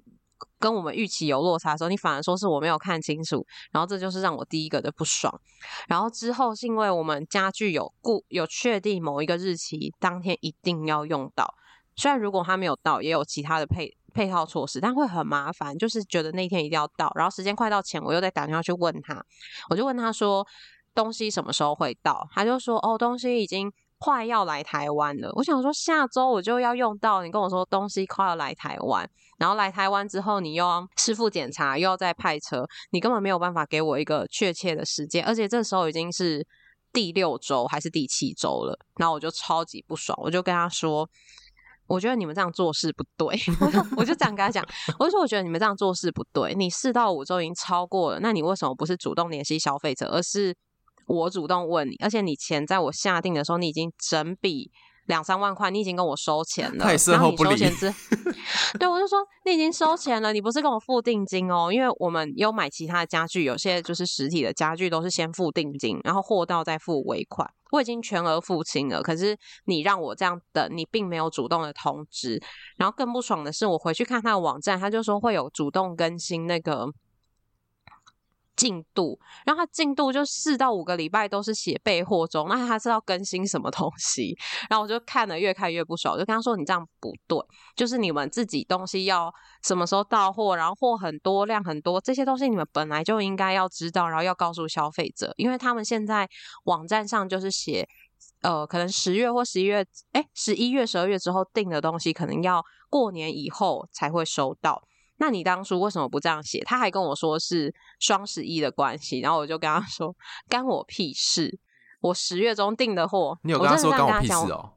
[0.57, 5.41] 跟我们预期有落差的时候，你反而说是我没有看清楚，然后这就是让我第一个的不爽。
[5.89, 11.53] 然后之后是因为我们家具有固有确定某一个日期当天一定要用到，
[11.97, 17.11] 虽然如果他没有到，也有其他的配配套措施，但会很麻烦，就是觉得那天一定要到。
[17.15, 19.21] 然后时间快到前，我又再打电话去问他，
[19.69, 20.47] 我就问他说。
[20.95, 22.27] 东西什么时候会到？
[22.33, 25.31] 他就说哦，东西已经快要来台湾了。
[25.35, 36.45] 我想说下周我就要用到，你跟我说东西快要来台湾，然后来台湾之后你又要师傅检查，又要再派车，你根本没有办法给我一个确切的时间，而且这时候已经是
[36.93, 41.09] 第六周还是第七周了，然后我就超级不爽，我就跟他说，
[41.87, 43.37] 我觉得你们这样做事不对，
[43.97, 44.65] 我就这样跟他讲，
[44.97, 50.55] 我就说我觉得你们这样做事不对，你四到五周已经超过了，那你为什么不是主动联系消费者，而是？
[51.09, 54.71] 我主动问你，而且你钱在我下定的时候，你已经整笔
[55.07, 56.83] 两三万块，你已经跟我收钱了。
[56.83, 57.55] 太事后不理。
[58.77, 67.49] 对，我就说你已经收钱了，你不是跟我付定金哦，因为我们有买其他的家具，有些就是实体的家具都是先付定金，然后货到再付尾款。
[67.71, 72.39] 我已经全额付清了，可是你让我这样等，你并没有主动的通知。
[72.77, 76.87] 然后更不爽的是，我回去看他的网站，他就说会有主动更新那个。
[78.59, 84.37] 进度，然后他进度就四到五个礼拜都是写备货中，那他是要更新什么东西？
[84.69, 87.39] 然后我就看了越看越不爽，我就跟他说：“你这样不对，
[87.73, 96.27] 就是你们自己东西要什么时候到货，然后货很多量很多，这些东西你们本来就应该要知道，然后要告诉消费者，因为他们现在
[96.65, 97.87] 网站上就是写，
[98.41, 104.83] 呃，可能十月或十一月，哎，十一月、十二月之后订的东西，可能要过年以后才会收到。”
[105.19, 106.59] 那你当初为什么不这样写？
[106.65, 110.15] 他还跟我说是双十一的关系，然后我就跟他说
[110.47, 111.59] 干我屁事！
[112.01, 114.73] 我十月中订的货，你有跟他说干我屁事哦？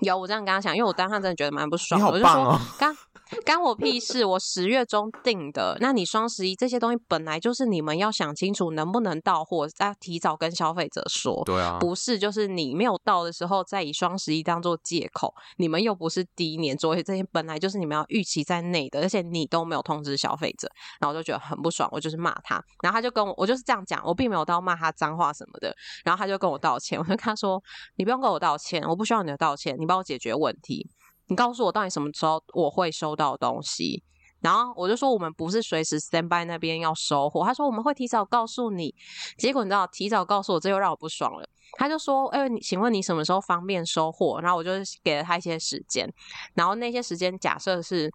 [0.00, 2.00] 有，我这样跟他讲，因为我当下真的觉得蛮不爽。
[2.00, 2.58] 你好棒哦！
[2.78, 2.96] 干
[3.44, 4.24] 干我屁事！
[4.24, 11.42] 我十月中订的，那你双十一这些东西本来就是你们要想清楚能不能到货，再提早跟消费者说。
[11.44, 15.32] 对啊，不是就是你没有到的时候再以双十一当做借口。
[15.58, 25.72] 你们又不是第一年做，这些本来就是你们要预期在内的，而且你都没有通知消费者，然后我就觉得很不爽，我就是骂他，然后他就跟我，我就是这样讲，我并没有到骂他脏话什么的，
[26.04, 27.62] 然后他就跟我道歉，我就跟他说，
[27.96, 30.88] 你不用跟我道歉，我不需要你的道歉，你帮我解决问题。
[31.26, 34.02] 你告诉我到底什么时候我会收到东西，
[34.40, 38.94] 然后我就说我们不是随时 stand by 那边要收货，他说我们会提早告诉你，
[39.38, 41.48] 结果你知道提早告诉我，这又让我不爽了。
[41.78, 44.40] 他就说，哎，你请问你什么时候方便收货？
[44.42, 44.72] 然后我就
[45.04, 46.12] 给了他一些时间，
[46.54, 48.10] 然后那些时间假设是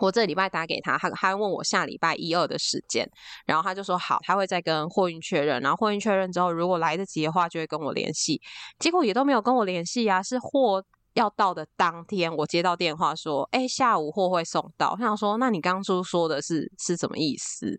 [0.00, 3.08] 我这礼拜打给他，他他问我下礼拜一二的时间，
[3.46, 8.40] 然后他就说好，他会再跟货运确认，然后货运确认之后，如果来得及的话，就会跟我联系。
[8.78, 10.84] 结果也都没有跟我联系啊，是货。
[11.14, 17.76] 要到的当天，我接到电话说：“哎，下午货会送到。”我想说：“那你刚初说的是是什么意思？”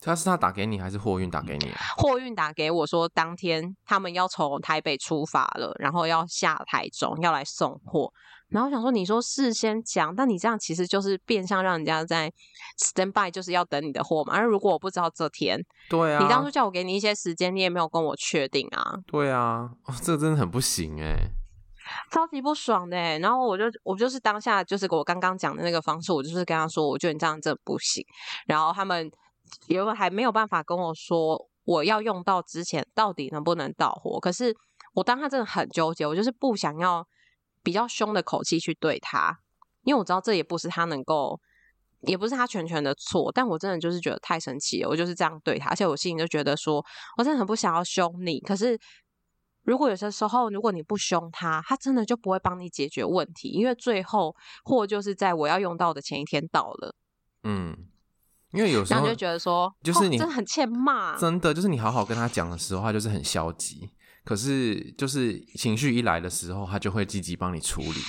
[0.00, 1.80] 他是他打给你，还是货运打给你啊？
[1.96, 8.12] 货运打给我说，当天他们要从台北出发了，然后要下台中，要来送货。
[8.50, 12.32] 然后我想说，你说事先讲，但你这样其实就是变相让人家在
[12.78, 14.34] stand by，就是要等你的货嘛。
[14.34, 15.58] 而如果我不知道这天，
[15.88, 18.94] 对啊，你当初叫我给你一些时间，你也没有跟我确定啊。
[19.06, 21.16] 对啊，哦，这真的很不行哎。
[22.12, 28.04] 超级不爽的，然后我就我就是当下就是我刚刚讲的那个方式，我就是跟他说，我觉得你这样真的不行。
[28.46, 29.10] 然后他们
[29.66, 34.54] 因为还没有办法跟我说我要用到之前到底能不能到货，可是
[34.94, 37.04] 我当下真的很纠结，我就是不想要
[37.62, 39.38] 比较凶的口气去对他，
[39.84, 41.40] 因为我知道这也不是他能够，
[42.00, 46.84] 也不是他全权的错，但我真的就是觉得太生气了，我就是这样对他，而且我心里就觉得说
[47.16, 48.78] 我真的很不想要凶你，可是。
[49.62, 56.96] 如果有些时候，如果你不凶他，他真的就不会帮你解决问题，因为最后货就是在我要用到的前一天到了。
[57.44, 57.76] 嗯，
[58.52, 63.90] 因为有时候就觉得说，就是你、哦、真的很欠骂，真的就是你好好跟他讲的时候，他就是很消极。
[64.24, 68.00] 可是就是情绪一来的时候，他就会积极帮你处理。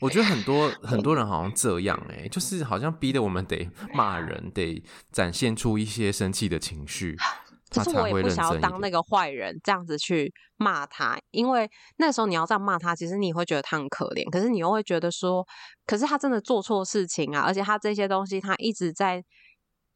[0.00, 7.16] 我觉得很多很多人好像这样哎、欸，就是好像逼得我们得骂人，得展现出一些生气的情绪。
[7.70, 15.46] 可是我也不想要当那个坏人，这样子去骂他，因为那时候你要这样骂他，其实你会觉得他很可怜，可是你又会觉得说，
[15.84, 19.22] 可是他真的做错事情啊，而且他这些东西他一直在，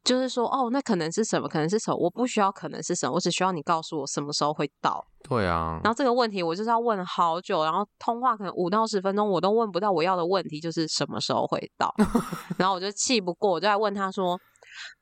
[0.04, 1.48] 就是说，哦，那可能是什么？
[1.48, 1.96] 可能是什么？
[1.96, 5.04] 我不需要可能是什么，我只需要你告诉我什么时候会到。
[5.28, 5.80] 对啊。
[5.84, 11.94] 然后这个问题我就是要问好久，然后通话可能五到十分钟，我都问不到我要的问题，就是什么时候会到。
[12.58, 14.38] 然后我就气不过，我就在问他说。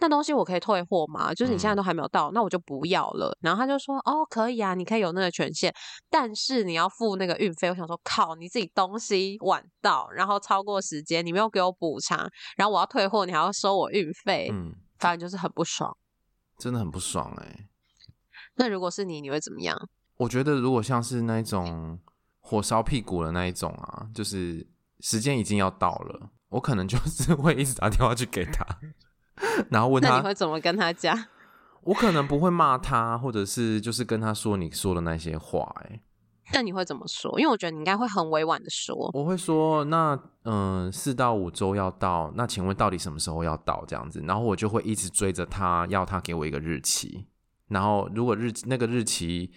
[0.01, 1.33] 那东西我可以退货吗？
[1.33, 3.33] 就是你现在都还没有到，嗯、那我就不要了。
[3.41, 5.73] 然后他就说：“哦，可以啊，你可以有那个权限，
[6.11, 15.97] 但是你要付那个运费。”我想说：“靠，你自己东西晚到，然后超过时间，你没有给我补偿，然后我要退货，你还要收我运费。”嗯，反正就是很不爽，
[16.57, 17.67] 真的很不爽哎、欸。
[18.55, 19.89] 那如果是你，你会怎么样？
[20.19, 21.99] 我觉得如果像是那种
[22.41, 24.67] 火烧屁股的那一种啊，就是
[25.01, 28.65] 时间已经要到了，我可能就是会一直打电话去给他。
[29.71, 31.27] 然后问他，你会怎么跟他讲？
[31.83, 35.75] 我可能不会骂他，或者是就是跟他说你说的那些话。
[35.85, 36.03] 哎，
[36.53, 37.39] 但你会怎么说？
[37.39, 39.11] 因为我觉得你应该会很委婉的说。
[39.15, 43.85] 我会说，那嗯，四到五周要到，那请问到底什么时候要到？
[43.87, 47.27] 这样子，然后我就会一直追着他，要他给我一个日期。
[47.69, 49.51] 然后如果日那个日期。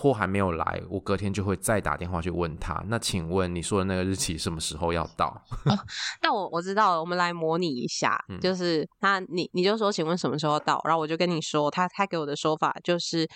[0.00, 2.82] 货还没有来，我隔天就会再打电话去问他。
[2.88, 5.26] 那请问你说的那个日期什么时候要到？
[5.66, 5.78] 哦、
[6.22, 10.80] 那我我知道了，我们来模拟一下，嗯、就是那你你就说，请问什么时候到？
[10.84, 13.28] 然后我就跟你说，他他给我的说法就是，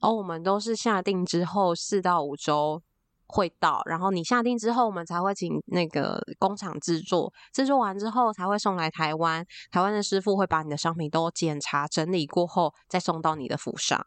[0.00, 2.80] 哦，我们都是下定之后四到五周
[3.26, 14.06] 会到，然后你下定之后，我们才会请那个工厂制作，制作完之后才会送来台湾，台湾的师傅会把你的商品都检查整理过后，再送到你的府上。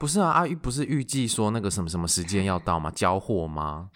[0.00, 2.90] 不是啊，阿玉不是预计说那个什么什么时间要到吗？
[2.90, 3.90] 交货吗？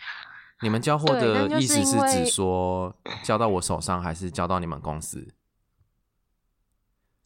[0.60, 5.26] 你们交货的意思是指说交到我手上，还是交到你们公司？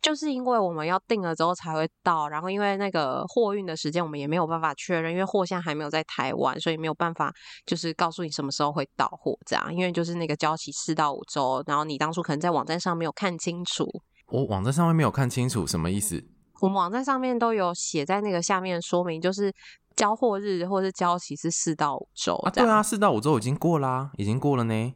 [0.00, 7.34] 就是因为我们要订了之后才会到，然后因为那个货运的时间我们也没有办法确认，因为货现在还没有在台湾，所以没有办法
[7.66, 9.74] 就是告诉你什么时候会到货这样。
[9.74, 13.90] 因为就是那个交期四到五周，然后你当初可能在网站上没有看清楚。
[14.28, 16.24] 我网站上面没有看清楚，什么意思？
[16.60, 19.52] 我们网站上面都有写在那个下面说明，就是
[19.94, 22.50] 交货日或是交期是四到五周啊。
[22.50, 24.94] 对啊，四到五周已经过啦，已经过了呢。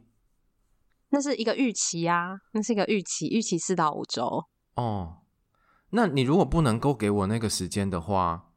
[1.09, 4.45] 那是一个预期啊，那是一个预期，预期四到五周。
[4.75, 5.17] 哦，
[5.91, 8.49] 那你如果不能够给我那个时间的话，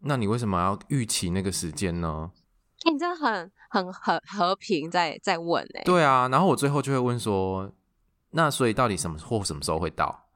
[0.00, 2.30] 那你为什么要预期那个时间呢？
[2.84, 5.84] 你真的很很很和平在在问哎、欸。
[5.84, 7.72] 对啊，然后我最后就会问说，
[8.30, 10.28] 那所以到底什么货什么时候会到？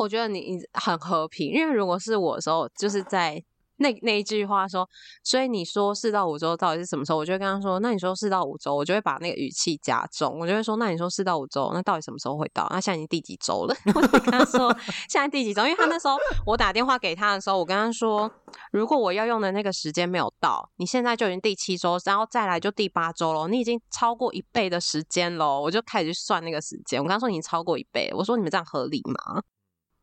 [0.00, 3.42] 我觉得你你很和平，因为如果是我的时候，就是在
[3.76, 4.86] 那那一句话说，
[5.24, 7.16] 所以你说四到五周到底是什么时候？
[7.18, 12.66] 我就会跟他说，那你说四到五周，我就会把那个语气加重，我就会说，那你说四到五周，那到底什么时候会到？
[12.70, 13.74] 那现在已经第几周了？
[13.94, 14.70] 我就跟他说
[15.08, 15.62] 现在第几周？
[15.64, 18.30] 因为他那时候我打电话给他的时候，我跟他说，
[18.70, 27.00] 如果我要用的那个时间没有到，你现在就已经第七周，然后再来就第八周了，你已经超过一倍的时间了，我就开始去算那个时间。
[27.00, 29.42] 我跟他说已经超过一倍，我说你们这样合理吗？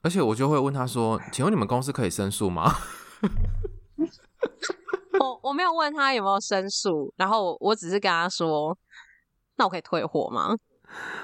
[0.01, 2.71] 而且我就会问他说：“请问你们公司可以申诉吗？”
[5.19, 8.77] 我我没有问他有没有申诉，然后我，只是跟他说
[9.57, 10.55] ：“那我可以退货吗？”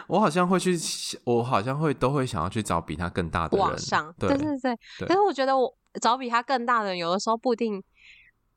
[0.07, 0.77] 我好像会去，
[1.23, 3.65] 我好像会都会想要去找比他更大的人。
[3.65, 4.75] 网上，对对对对。
[4.99, 7.81] 对，但是我觉得我找比他更大的人，有的时候不一定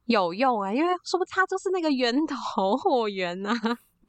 [0.07, 3.55] 有用啊，因为说不定他就是那个源头 货源呐。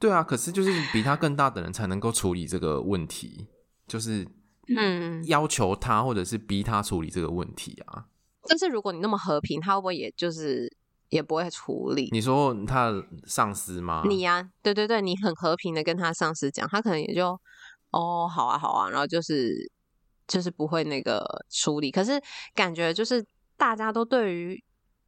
[0.00, 3.46] 对啊，可是就是比他更大的人才能够处理这个问题，
[3.86, 4.26] 就是。
[4.76, 8.06] 嗯，要求他或者是逼他处理这个问题啊。
[8.48, 10.74] 但是如果你那么和平，他会不会也就是
[11.10, 12.08] 也不会处理？
[12.12, 12.92] 你说他
[13.26, 14.02] 上司吗？
[14.06, 17.38] 你呀、啊，对对对，你很和平的跟他上司讲，他可能也就
[17.90, 19.70] 哦，好啊好啊，然后就是
[20.26, 21.90] 就是不会那个处理。
[21.90, 22.20] 可是
[22.54, 23.24] 感觉就是
[23.56, 24.62] 大家都对于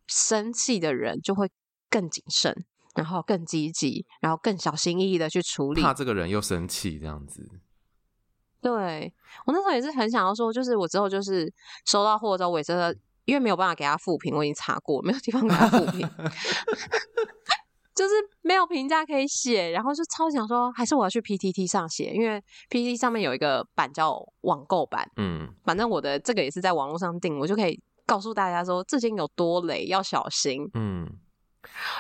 [0.07, 1.51] 生气的人就会
[1.88, 7.49] 更谨慎，然后更积极，然后更小心翼翼的去处理，怕这个人又生气这样子。
[8.62, 9.12] 对，
[9.46, 11.51] 我那时候也是很想要说，就是我之后就是
[11.87, 12.94] 收到货之后，我也真的
[13.25, 16.01] 因为没有办法给他复评，我已经查过，没有地方给他复评，
[17.94, 31.07] 就是没有评价可以写，然后就超想说，还是我要去 PTT 上写，因为 PTT 上面有一个版叫网购版，嗯，反正我的这个也是在网络上订，我就可以告诉大家说，这件有多雷，要小心，嗯，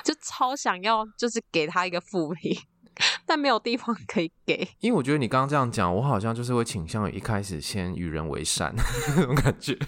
[0.04, 2.54] 就超想要就是给他一个复评。
[3.26, 4.68] 但没有地方可以给。
[4.80, 8.74] 因为我觉得你刚刚这样讲，我好像就是会倾向于一开始先与人为善
[9.16, 9.78] 那种感觉，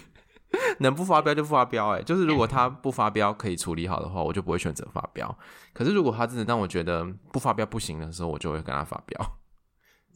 [0.80, 1.90] 能不发飙就不发飙。
[1.90, 5.36] 哎，就是如果他不发飙可以处理好的话，我就不会选择发飙。
[5.72, 9.18] 可是如果他真的让我觉得不发飙不行的时候，我就会跟他发飙。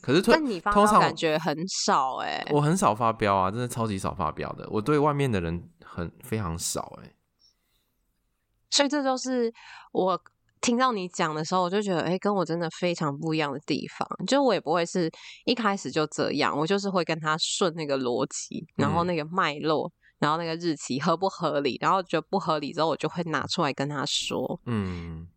[0.02, 4.68] 可是，但你发飙感觉很少哎、欸，我很少发飙啊，真的超级少发飙的。
[4.70, 7.14] 我对外面的人很非常少哎、欸，
[8.70, 9.52] 所以这就是
[9.92, 10.22] 我
[10.66, 14.08] 听到你讲的时候，我就觉得哎、欸，跟我真的非常不一样的地方。
[14.26, 15.08] 就我也不会是
[15.44, 25.28] 一开始就这样，我就是会跟他顺那个逻辑，然后那个脉络，嗯、然后那个日期合不合理，然后觉得不合理之后，我就会拿出来跟他说，嗯。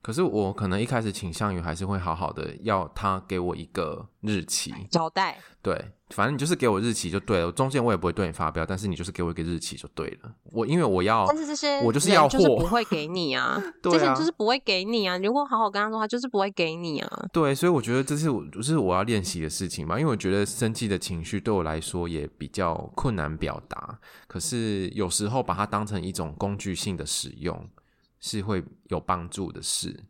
[0.00, 5.74] 可是我可能一开始倾向于还是会好好的要他给我一个日期交代，对，
[6.10, 10.32] 反正你就是给我日期就对了，中间我也不会对你发飙，但是你就是给我一个日期就对了。
[10.44, 15.18] 我因为我要，但是这些我就是要货，不会给你啊， 对啊，这些就是不会给你啊。
[15.18, 17.28] 如果好好跟他说话，就是不会给你啊。
[17.32, 27.68] 对，所以我觉得这是我就是我要练习的事情嘛，因为我觉得生气的情绪对我来说也比较困难表达，可是有时候把它当成一种工具性的使用。
[28.20, 30.04] 是会有帮助的事，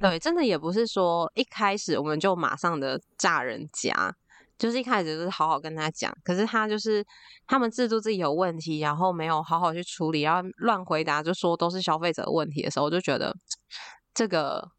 [0.00, 4.14] 对，真的也不是说一开始我们就马上的炸人家，
[4.56, 7.04] 就是一开始就是好好跟他讲，可是他就是
[7.46, 13.36] 他们制度自己有问题，然后没有好好去处理，然后乱回答，就说都是消费者的问题的时候，我就觉得
[14.14, 14.70] 这个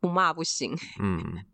[0.00, 1.44] 不骂不行，嗯。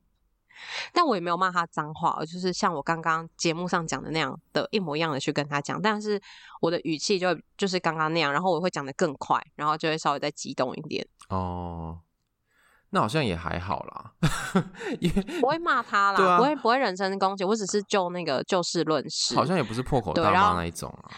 [0.92, 6.20] 但我也没有骂他脏话，就是像我刚刚节目上讲的那样的一模一样的去跟他讲，但是
[6.60, 11.06] 我的语气就就是刚刚那样，然后我会讲的更快，然后就会稍微再激动一点。
[11.28, 11.98] 哦，
[12.90, 14.12] 那好像也还好啦，
[15.00, 21.10] 因为不会骂他啦，啊、不会不会人身攻击，我只是就那个就事论事，好像也不是破口大骂那一种啊。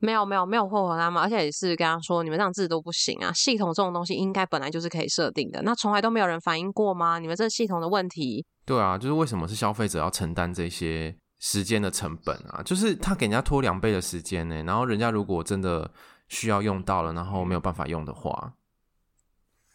[0.00, 3.32] 没有没有没有破口大骂，而且也是跟他说，你们这样制度不行啊！
[3.32, 7.18] 系统这种东西应该本来就是可以设定的，那从来都没有人反映过吗？
[7.18, 8.44] 你们这系统的问题？
[8.64, 12.62] 对啊，就是为什么是消费者要承担这些时间的成本啊？
[12.62, 15.90] 就是他给人家拖两倍的时间呢，然后人家如果真的
[16.28, 18.54] 需要用到了，然后没有办法用的话，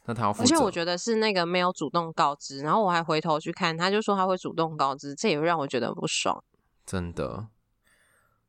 [0.05, 0.43] 那他要负责。
[0.43, 6.43] 而且我觉得是那个没有主动告知，然后我还回头去看，他就说他会主动告知，这也会让我觉得很不爽。
[6.85, 7.47] 真的，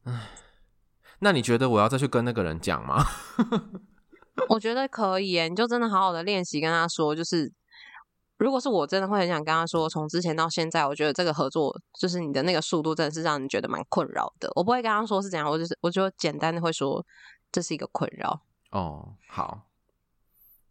[0.05, 0.29] 唉。
[1.23, 3.05] 那你觉得我要再去跟那个人讲吗？
[4.49, 7.53] 我觉得可以耶，你就真的好好的练习跟他说，就是
[8.41, 14.51] 如果是我真的会很想跟他说，从之前到现在，我觉得这个合作就是你的那个速度真的是让你觉得蛮困扰的。
[14.55, 17.05] 我不会跟他说是怎样，我就是我就简单的会说
[17.53, 18.41] 这是一个困扰。
[18.71, 19.69] 哦，好，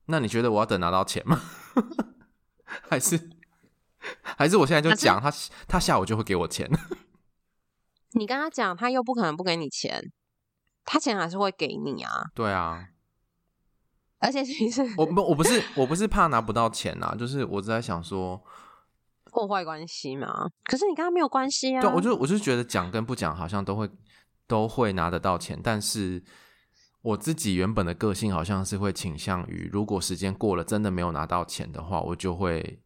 [0.05, 1.39] 那你觉得我要等拿到钱吗？
[2.65, 3.30] 还是
[4.24, 5.32] 还是我现在就讲他，
[5.67, 6.67] 他下午就会给我钱？
[8.13, 10.11] 你跟他讲，他又不可能不给你钱。
[10.86, 12.88] 他钱还是会给你啊，对啊，
[14.20, 18.41] 而且其实我不我不是我不是怕拿不到钱啊，就是我在想说
[19.32, 20.47] 破坏关系嘛。
[20.65, 21.82] 可是你跟他没有关系啊。
[21.82, 23.89] 对，我就我就觉得讲跟不讲好像都会
[24.45, 26.22] 都会拿得到钱，但是
[27.01, 32.82] 我自己原本的个性好像是会倾向于，如果时间过了真的没有拿到钱的话，我就会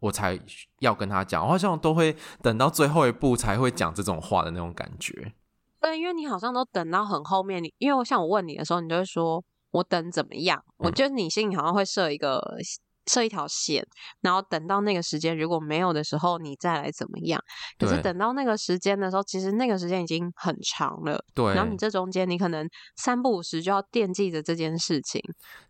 [0.00, 0.40] 我才
[0.78, 5.34] 要跟他讲，我好像都会等到最后一步才会讲这种话的那种感觉。
[5.80, 10.62] 对，因为你好像都等到很后面，你因为我像我问你的时候，你就会说我等怎么样？
[10.78, 12.40] 嗯、我觉得你心里好像会设一个
[13.06, 13.86] 设一条线，
[14.20, 17.40] 然后等到那个时间如果没有的时候，你再来怎么样？
[17.78, 21.18] 可是等到那个时间的时候，其实那个时间已经很长了。
[21.34, 25.22] 对，然后你这中间你可能三不五时就要惦记着这件事情。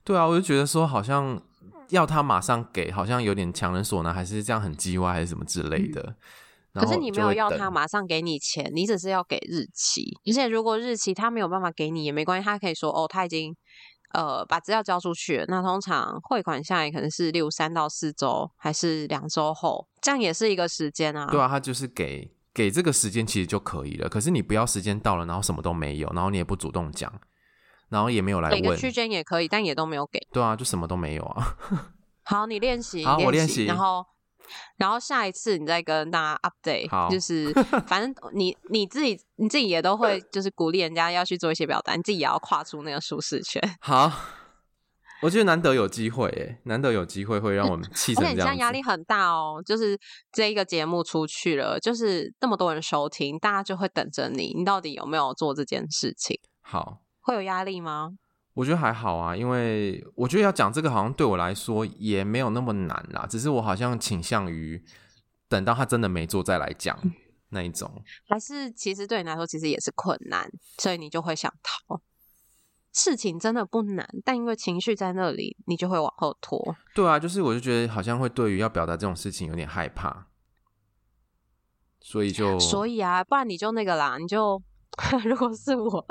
[0.03, 1.41] 对啊，我就觉得说好像
[1.91, 6.03] 要他马上给，好像有点强人所难，还是这样很叽歪，还是什么之类的。
[6.03, 6.17] 嗯
[6.79, 10.19] 可是你没有要他马上给你钱，你只是要给日期。
[10.27, 13.55] 而且如果日期他没有办法给你也没关系，他可以说哦，他已经
[14.15, 15.45] 呃把资料交出去了。
[15.49, 21.27] 那通常汇款下来可能是六三到四周，还是两周后，这样也是一个时间啊。
[21.31, 24.09] 对啊，他就是给给这个时间其实就可以了。
[24.09, 27.13] 可是你不要时间到了，然后什么都没有，然后你也不主动讲，
[27.89, 28.63] 然后也没有来问。
[28.63, 30.19] 给个区间也可以，但也都没有给。
[30.33, 31.57] 对啊，就什么都没有啊。
[32.25, 34.05] 好，你练习，好，我练习，然后。
[34.77, 37.53] 然后下一次你再跟大家 update，就是
[37.87, 43.63] 反正你你自己你自己也都会就是鼓励人家要去做一些表达，你自己也要跨出那个舒适圈。
[43.81, 44.11] 好，
[45.23, 48.33] 我觉得难得有机会，哎，难得有机会会让我们 气成这样。
[48.33, 49.99] 而且你现在压力很大哦，就是
[50.33, 56.39] 这一个节目出去了，就是那么多人收听，大家就会等着你，你到底有没有做这件事情？
[56.63, 58.13] 好，会有压力吗？
[58.59, 64.85] 我觉得还好啊，因为我觉得要讲这个好像对我来说也没有那么难啦，只是我好像倾向于
[65.49, 66.99] 等到他真的没做再来讲
[67.51, 68.03] 那一种。
[68.29, 72.01] 还是其实对你来说其实也是困难，所以你就会想逃。
[72.93, 76.75] 事情真的不难，但因为情绪在那里，你就会往后拖。
[76.97, 80.27] 对啊，就是我就觉得好像会对于要表达这种事情有点害怕，
[82.01, 84.61] 所以就所以啊，不然你就那个啦，你就。
[85.25, 86.05] 如果是我，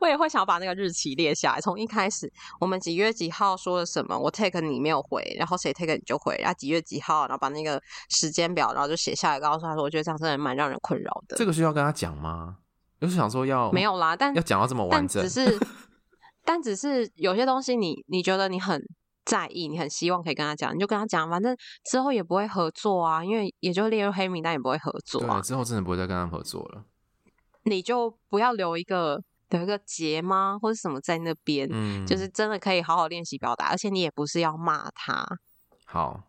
[0.00, 1.60] 我也会想要把那个日期列下来。
[1.60, 11.36] 从一开始，我们几月几号说了什么，我 take 你没有回，然后谁 take 你就回，然后几月几号，然后把那个时间表，然后就写下来，告诉他说，我觉得这样真的蛮让人困扰的。
[11.36, 12.56] 这个需要跟他讲吗？
[13.00, 15.58] 就是想说要没有啦，但要讲到这么完整，只是，
[16.44, 18.82] 但只是有些东西你，你你觉得你很
[19.26, 21.54] 在意，你很希望可以跟他讲，你就跟他讲，反正
[21.90, 25.38] 之后也不会合作啊，因为也就列入黑名单，也不会合作啊。
[25.40, 26.84] 对，之后真的不会再跟他合作了。
[27.64, 31.68] 你就不要留一个留一个结吗，或者什么在那边？
[31.70, 35.26] 嗯，就是真的可以好好练习表达，而且你也不是要骂他。
[35.84, 36.24] 好，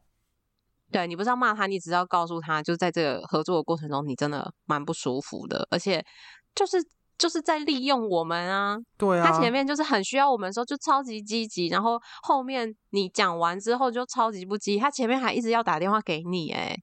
[0.91, 6.05] 对，你不是要骂他，你只是要告诉他，就在这个合作的过程中，你真的蛮不舒服的，而且
[6.53, 6.77] 就是
[7.17, 8.77] 就是在利用我们啊。
[8.97, 16.77] 对啊，他前面就是很需要我们的时候就超级积极，然后后面你讲完之后就超级不积极，他前面还一直要打电话给你，哎。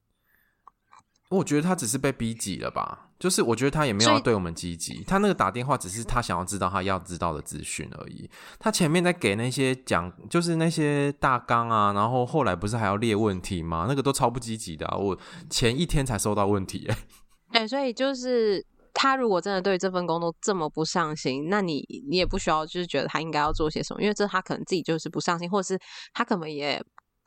[1.28, 8.28] 我觉得他只是被逼急了吧，就是我觉得他也没有要对我们积极，他那个打电话只是他想要知道他要知道的资讯而已。
[8.58, 13.86] 他前面在给那些讲，就是那些大纲啊，然后后来不是还要列问题吗？
[13.88, 15.16] 那个都超不积极的啊，我
[15.48, 16.96] 前一天才收到问题欸。
[17.52, 25.80] 对，所以就是他如果真的对这份工作这么不上心，那你你也不需要就是觉得他应该要做些什么，因为这他可能自己就是不上心，或者是
[26.12, 26.84] 他可能也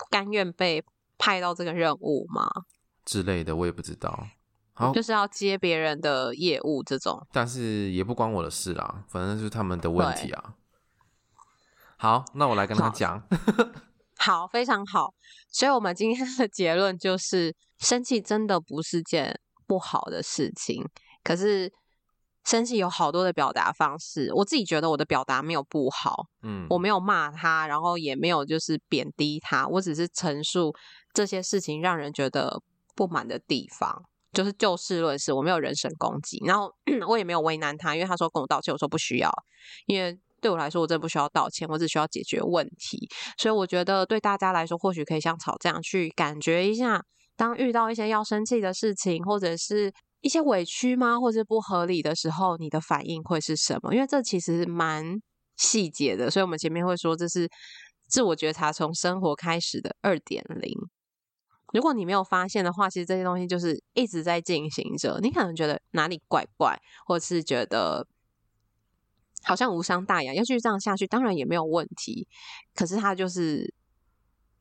[0.10, 0.84] 甘愿被
[1.18, 2.50] 派到这个任务嘛。
[3.06, 4.28] 之类的，我也不知道。
[4.76, 10.54] 好，就是要接别人的业务这种，但是也不关我的事啦，反正就是他们的问题啊。
[11.98, 13.24] 好，那我来跟他讲。
[14.20, 15.14] 好，非常好。
[15.50, 20.84] 所以，我们今天的结论就是，生气真的不是件不好的事情。
[21.24, 21.72] 可是，
[22.44, 24.30] 生气有好多的表达方式。
[24.34, 30.76] 我自己觉得我的表达没有不好，嗯，我没有骂他，然后也没有就是贬低他，我只是陈述
[31.14, 32.62] 这些事情让人觉得。
[32.98, 34.06] 不满的地方，
[34.36, 36.72] 就是就事论事，我没有人身攻击，然后
[37.08, 39.32] 我也没有为难他，因为他说跟我道歉，我说不需要，
[39.88, 47.02] 因为对我来说我真的不需要道歉，我只需要解决问题，所以我觉得对大家来说，或许可以像草这样去感觉一下，
[47.36, 53.94] 当遇到一些要生气的事情，或者是一些委屈吗，或者不合理的时候，你的反应会是什么？
[53.94, 55.20] 因为这其实蛮
[55.56, 57.50] 细节的，所以我们前面会说这是
[58.08, 60.72] 自我觉察从生活开始的二点零。
[61.76, 65.20] 如果你没有发现的话，其实这些东西就是一直在进行着。
[65.22, 68.08] 你可能觉得哪里怪怪，或是觉得
[69.44, 72.30] 好像无伤大雅，要继续这样下去，当然也没有问题。
[72.74, 73.74] 可是它就是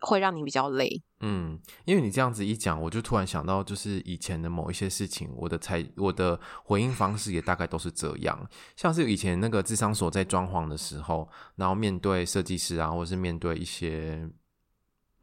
[0.00, 1.00] 会让你比较累。
[1.20, 8.44] 嗯，因为你这样子一讲，我就突然想到，就是以前的某一些事情，我的才我的回应方式也大概都是这样。
[8.74, 14.28] 像是以前那个智商所在装潢的时候，然后面对设计师啊，或是面对一些。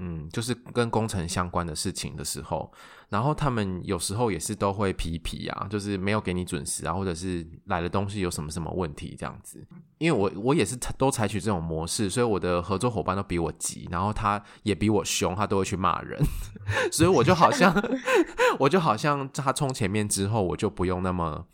[0.03, 2.71] 嗯，就是跟工程相关的事情的时候，
[3.07, 9.63] 然后他们有时候也是都会皮皮啊，就是没有给你准时啊，或者是来的东西有什么什么问题这样子。
[9.99, 16.19] 因为我我也是都采取这种模式，所以我的合作伙伴都比我急，然后他也比我凶，他都会去骂人，
[16.91, 17.71] 所以我就好像
[18.57, 21.45] 我就好像他冲前面之后，我就不用那么。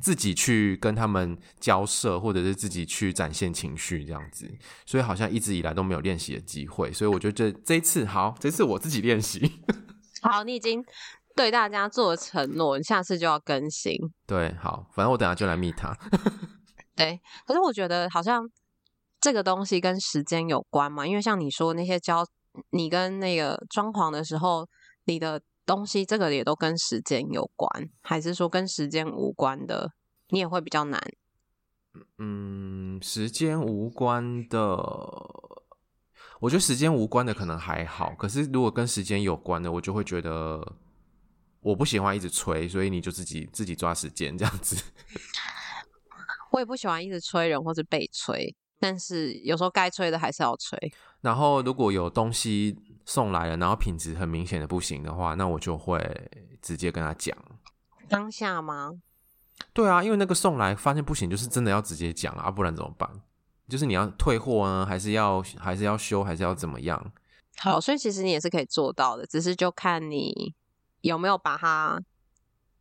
[0.00, 4.50] 自己去跟他们交涉，或者是自己去展现情绪这样子，
[4.86, 9.60] 所以好像一直以来都没有练习的机会，所以我觉得这这一次好，这次我自己练习。
[10.22, 10.84] 好，你已经
[11.36, 13.94] 对大家做了承诺，你下次就要更新。
[14.26, 15.96] 对，好，反正我等下就来密他。
[16.96, 18.48] 对，可是我觉得好像
[19.20, 22.26] 这个东西跟时间有关嘛，因为像你说那些交
[22.70, 24.68] 你跟那个装潢的时候，
[25.04, 25.40] 你的。
[25.68, 27.68] 东西这个也都跟时间有关，
[28.00, 29.92] 还是说跟时间无关的，
[30.30, 30.98] 你也会比较难。
[32.16, 34.58] 嗯，时间无关的，
[36.40, 40.72] 我觉得时间无关的可能还好，可是如果跟时间有关的，我就会觉得
[41.60, 44.82] 我不喜欢一直催，所以你就自己自己抓时间这样子。
[46.50, 50.78] 我也不喜欢一直催人或者被催，但是有时候该催的还是要催。
[51.20, 52.74] 然后如果有东西。
[53.08, 55.98] 送来了，然后品质很明显的不行的话，那我就会
[56.60, 57.34] 直接跟他讲。
[58.06, 58.92] 当下吗？
[59.72, 63.08] 对啊，因为那个送来发现不行，就是真的要直接讲啊，不然怎么办？
[63.66, 67.12] 就是你要退货呢，还是要还是要修，还是要怎么样？
[67.56, 70.54] 好，所以其实你也是可以做到的，只是就看你
[71.00, 71.98] 有没有把它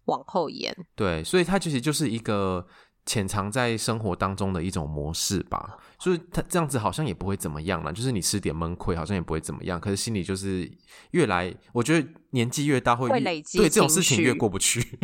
[0.06, 0.76] 往后延。
[0.94, 2.68] 对，所以它其实就是一个。
[3.08, 9.80] 潜藏在生活当中的一种模式吧，就是他这样子好像也不会怎么样了，就是你吃点闷亏，好像也不会怎么样。
[9.80, 10.70] 可是心里就是
[11.12, 15.00] 越来，我觉得年纪越大会，会累积，对这种事情越过不去。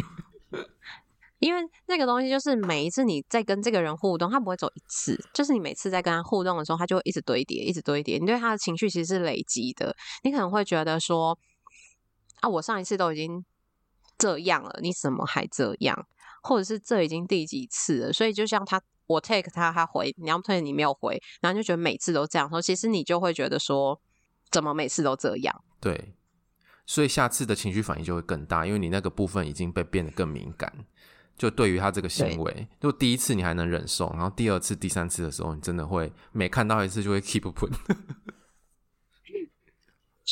[1.39, 8.17] 因为那个东西就是每一次你在跟这个人互动，他不会走一次，就是你每次在跟他互动的时候，他就会一直堆叠，一直堆叠。
[8.17, 11.37] 你对他的情绪其实是累积的，你可能会觉得说，
[12.39, 13.43] 啊，我上一次都已经
[14.17, 16.05] 这样了，你怎么还这样？
[16.43, 18.13] 或者是这已经第几次了？
[18.13, 23.99] 所以就像他，我 take 他，他回，你要退你没有回，然后就觉得每次都这样说，其实你就会觉得说，
[24.51, 25.63] 怎么每次都这样？
[25.79, 26.13] 对。
[26.85, 30.85] 所以下次的情绪反应就会更大，因为你那个部分已经被变得更敏感。
[31.37, 37.49] 就对于他这个行为，就第一次你还能忍受，然后第二次、第三次的时候，你真的会每看到一次就会 keep。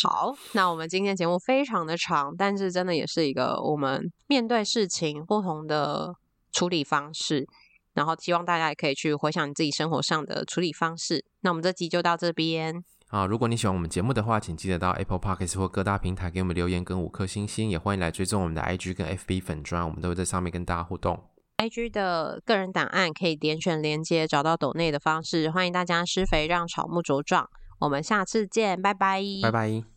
[0.04, 6.14] 好，那我们今天节目非常的长，但是真的也是一个我们面对事情不同的
[6.52, 7.46] 处理方式，
[7.94, 11.26] 然后希望大家也可以去回想你自己生活上的处理方式。
[11.42, 12.84] 那我们这集就到这边。
[13.10, 21.22] 啊，如果你喜欢我们节目的话，请记得到 Apple Podcast 或各大平台给我们留言跟五颗星星，也欢迎来追踪我们的 IG 跟 FB 粉专，我们都会在上面跟大家互动。
[21.58, 27.50] IG 的个人档案可以点选连接找到抖内的方式，欢迎大家施肥让草木茁壮。
[27.82, 29.91] 我们下次见，拜拜，拜拜。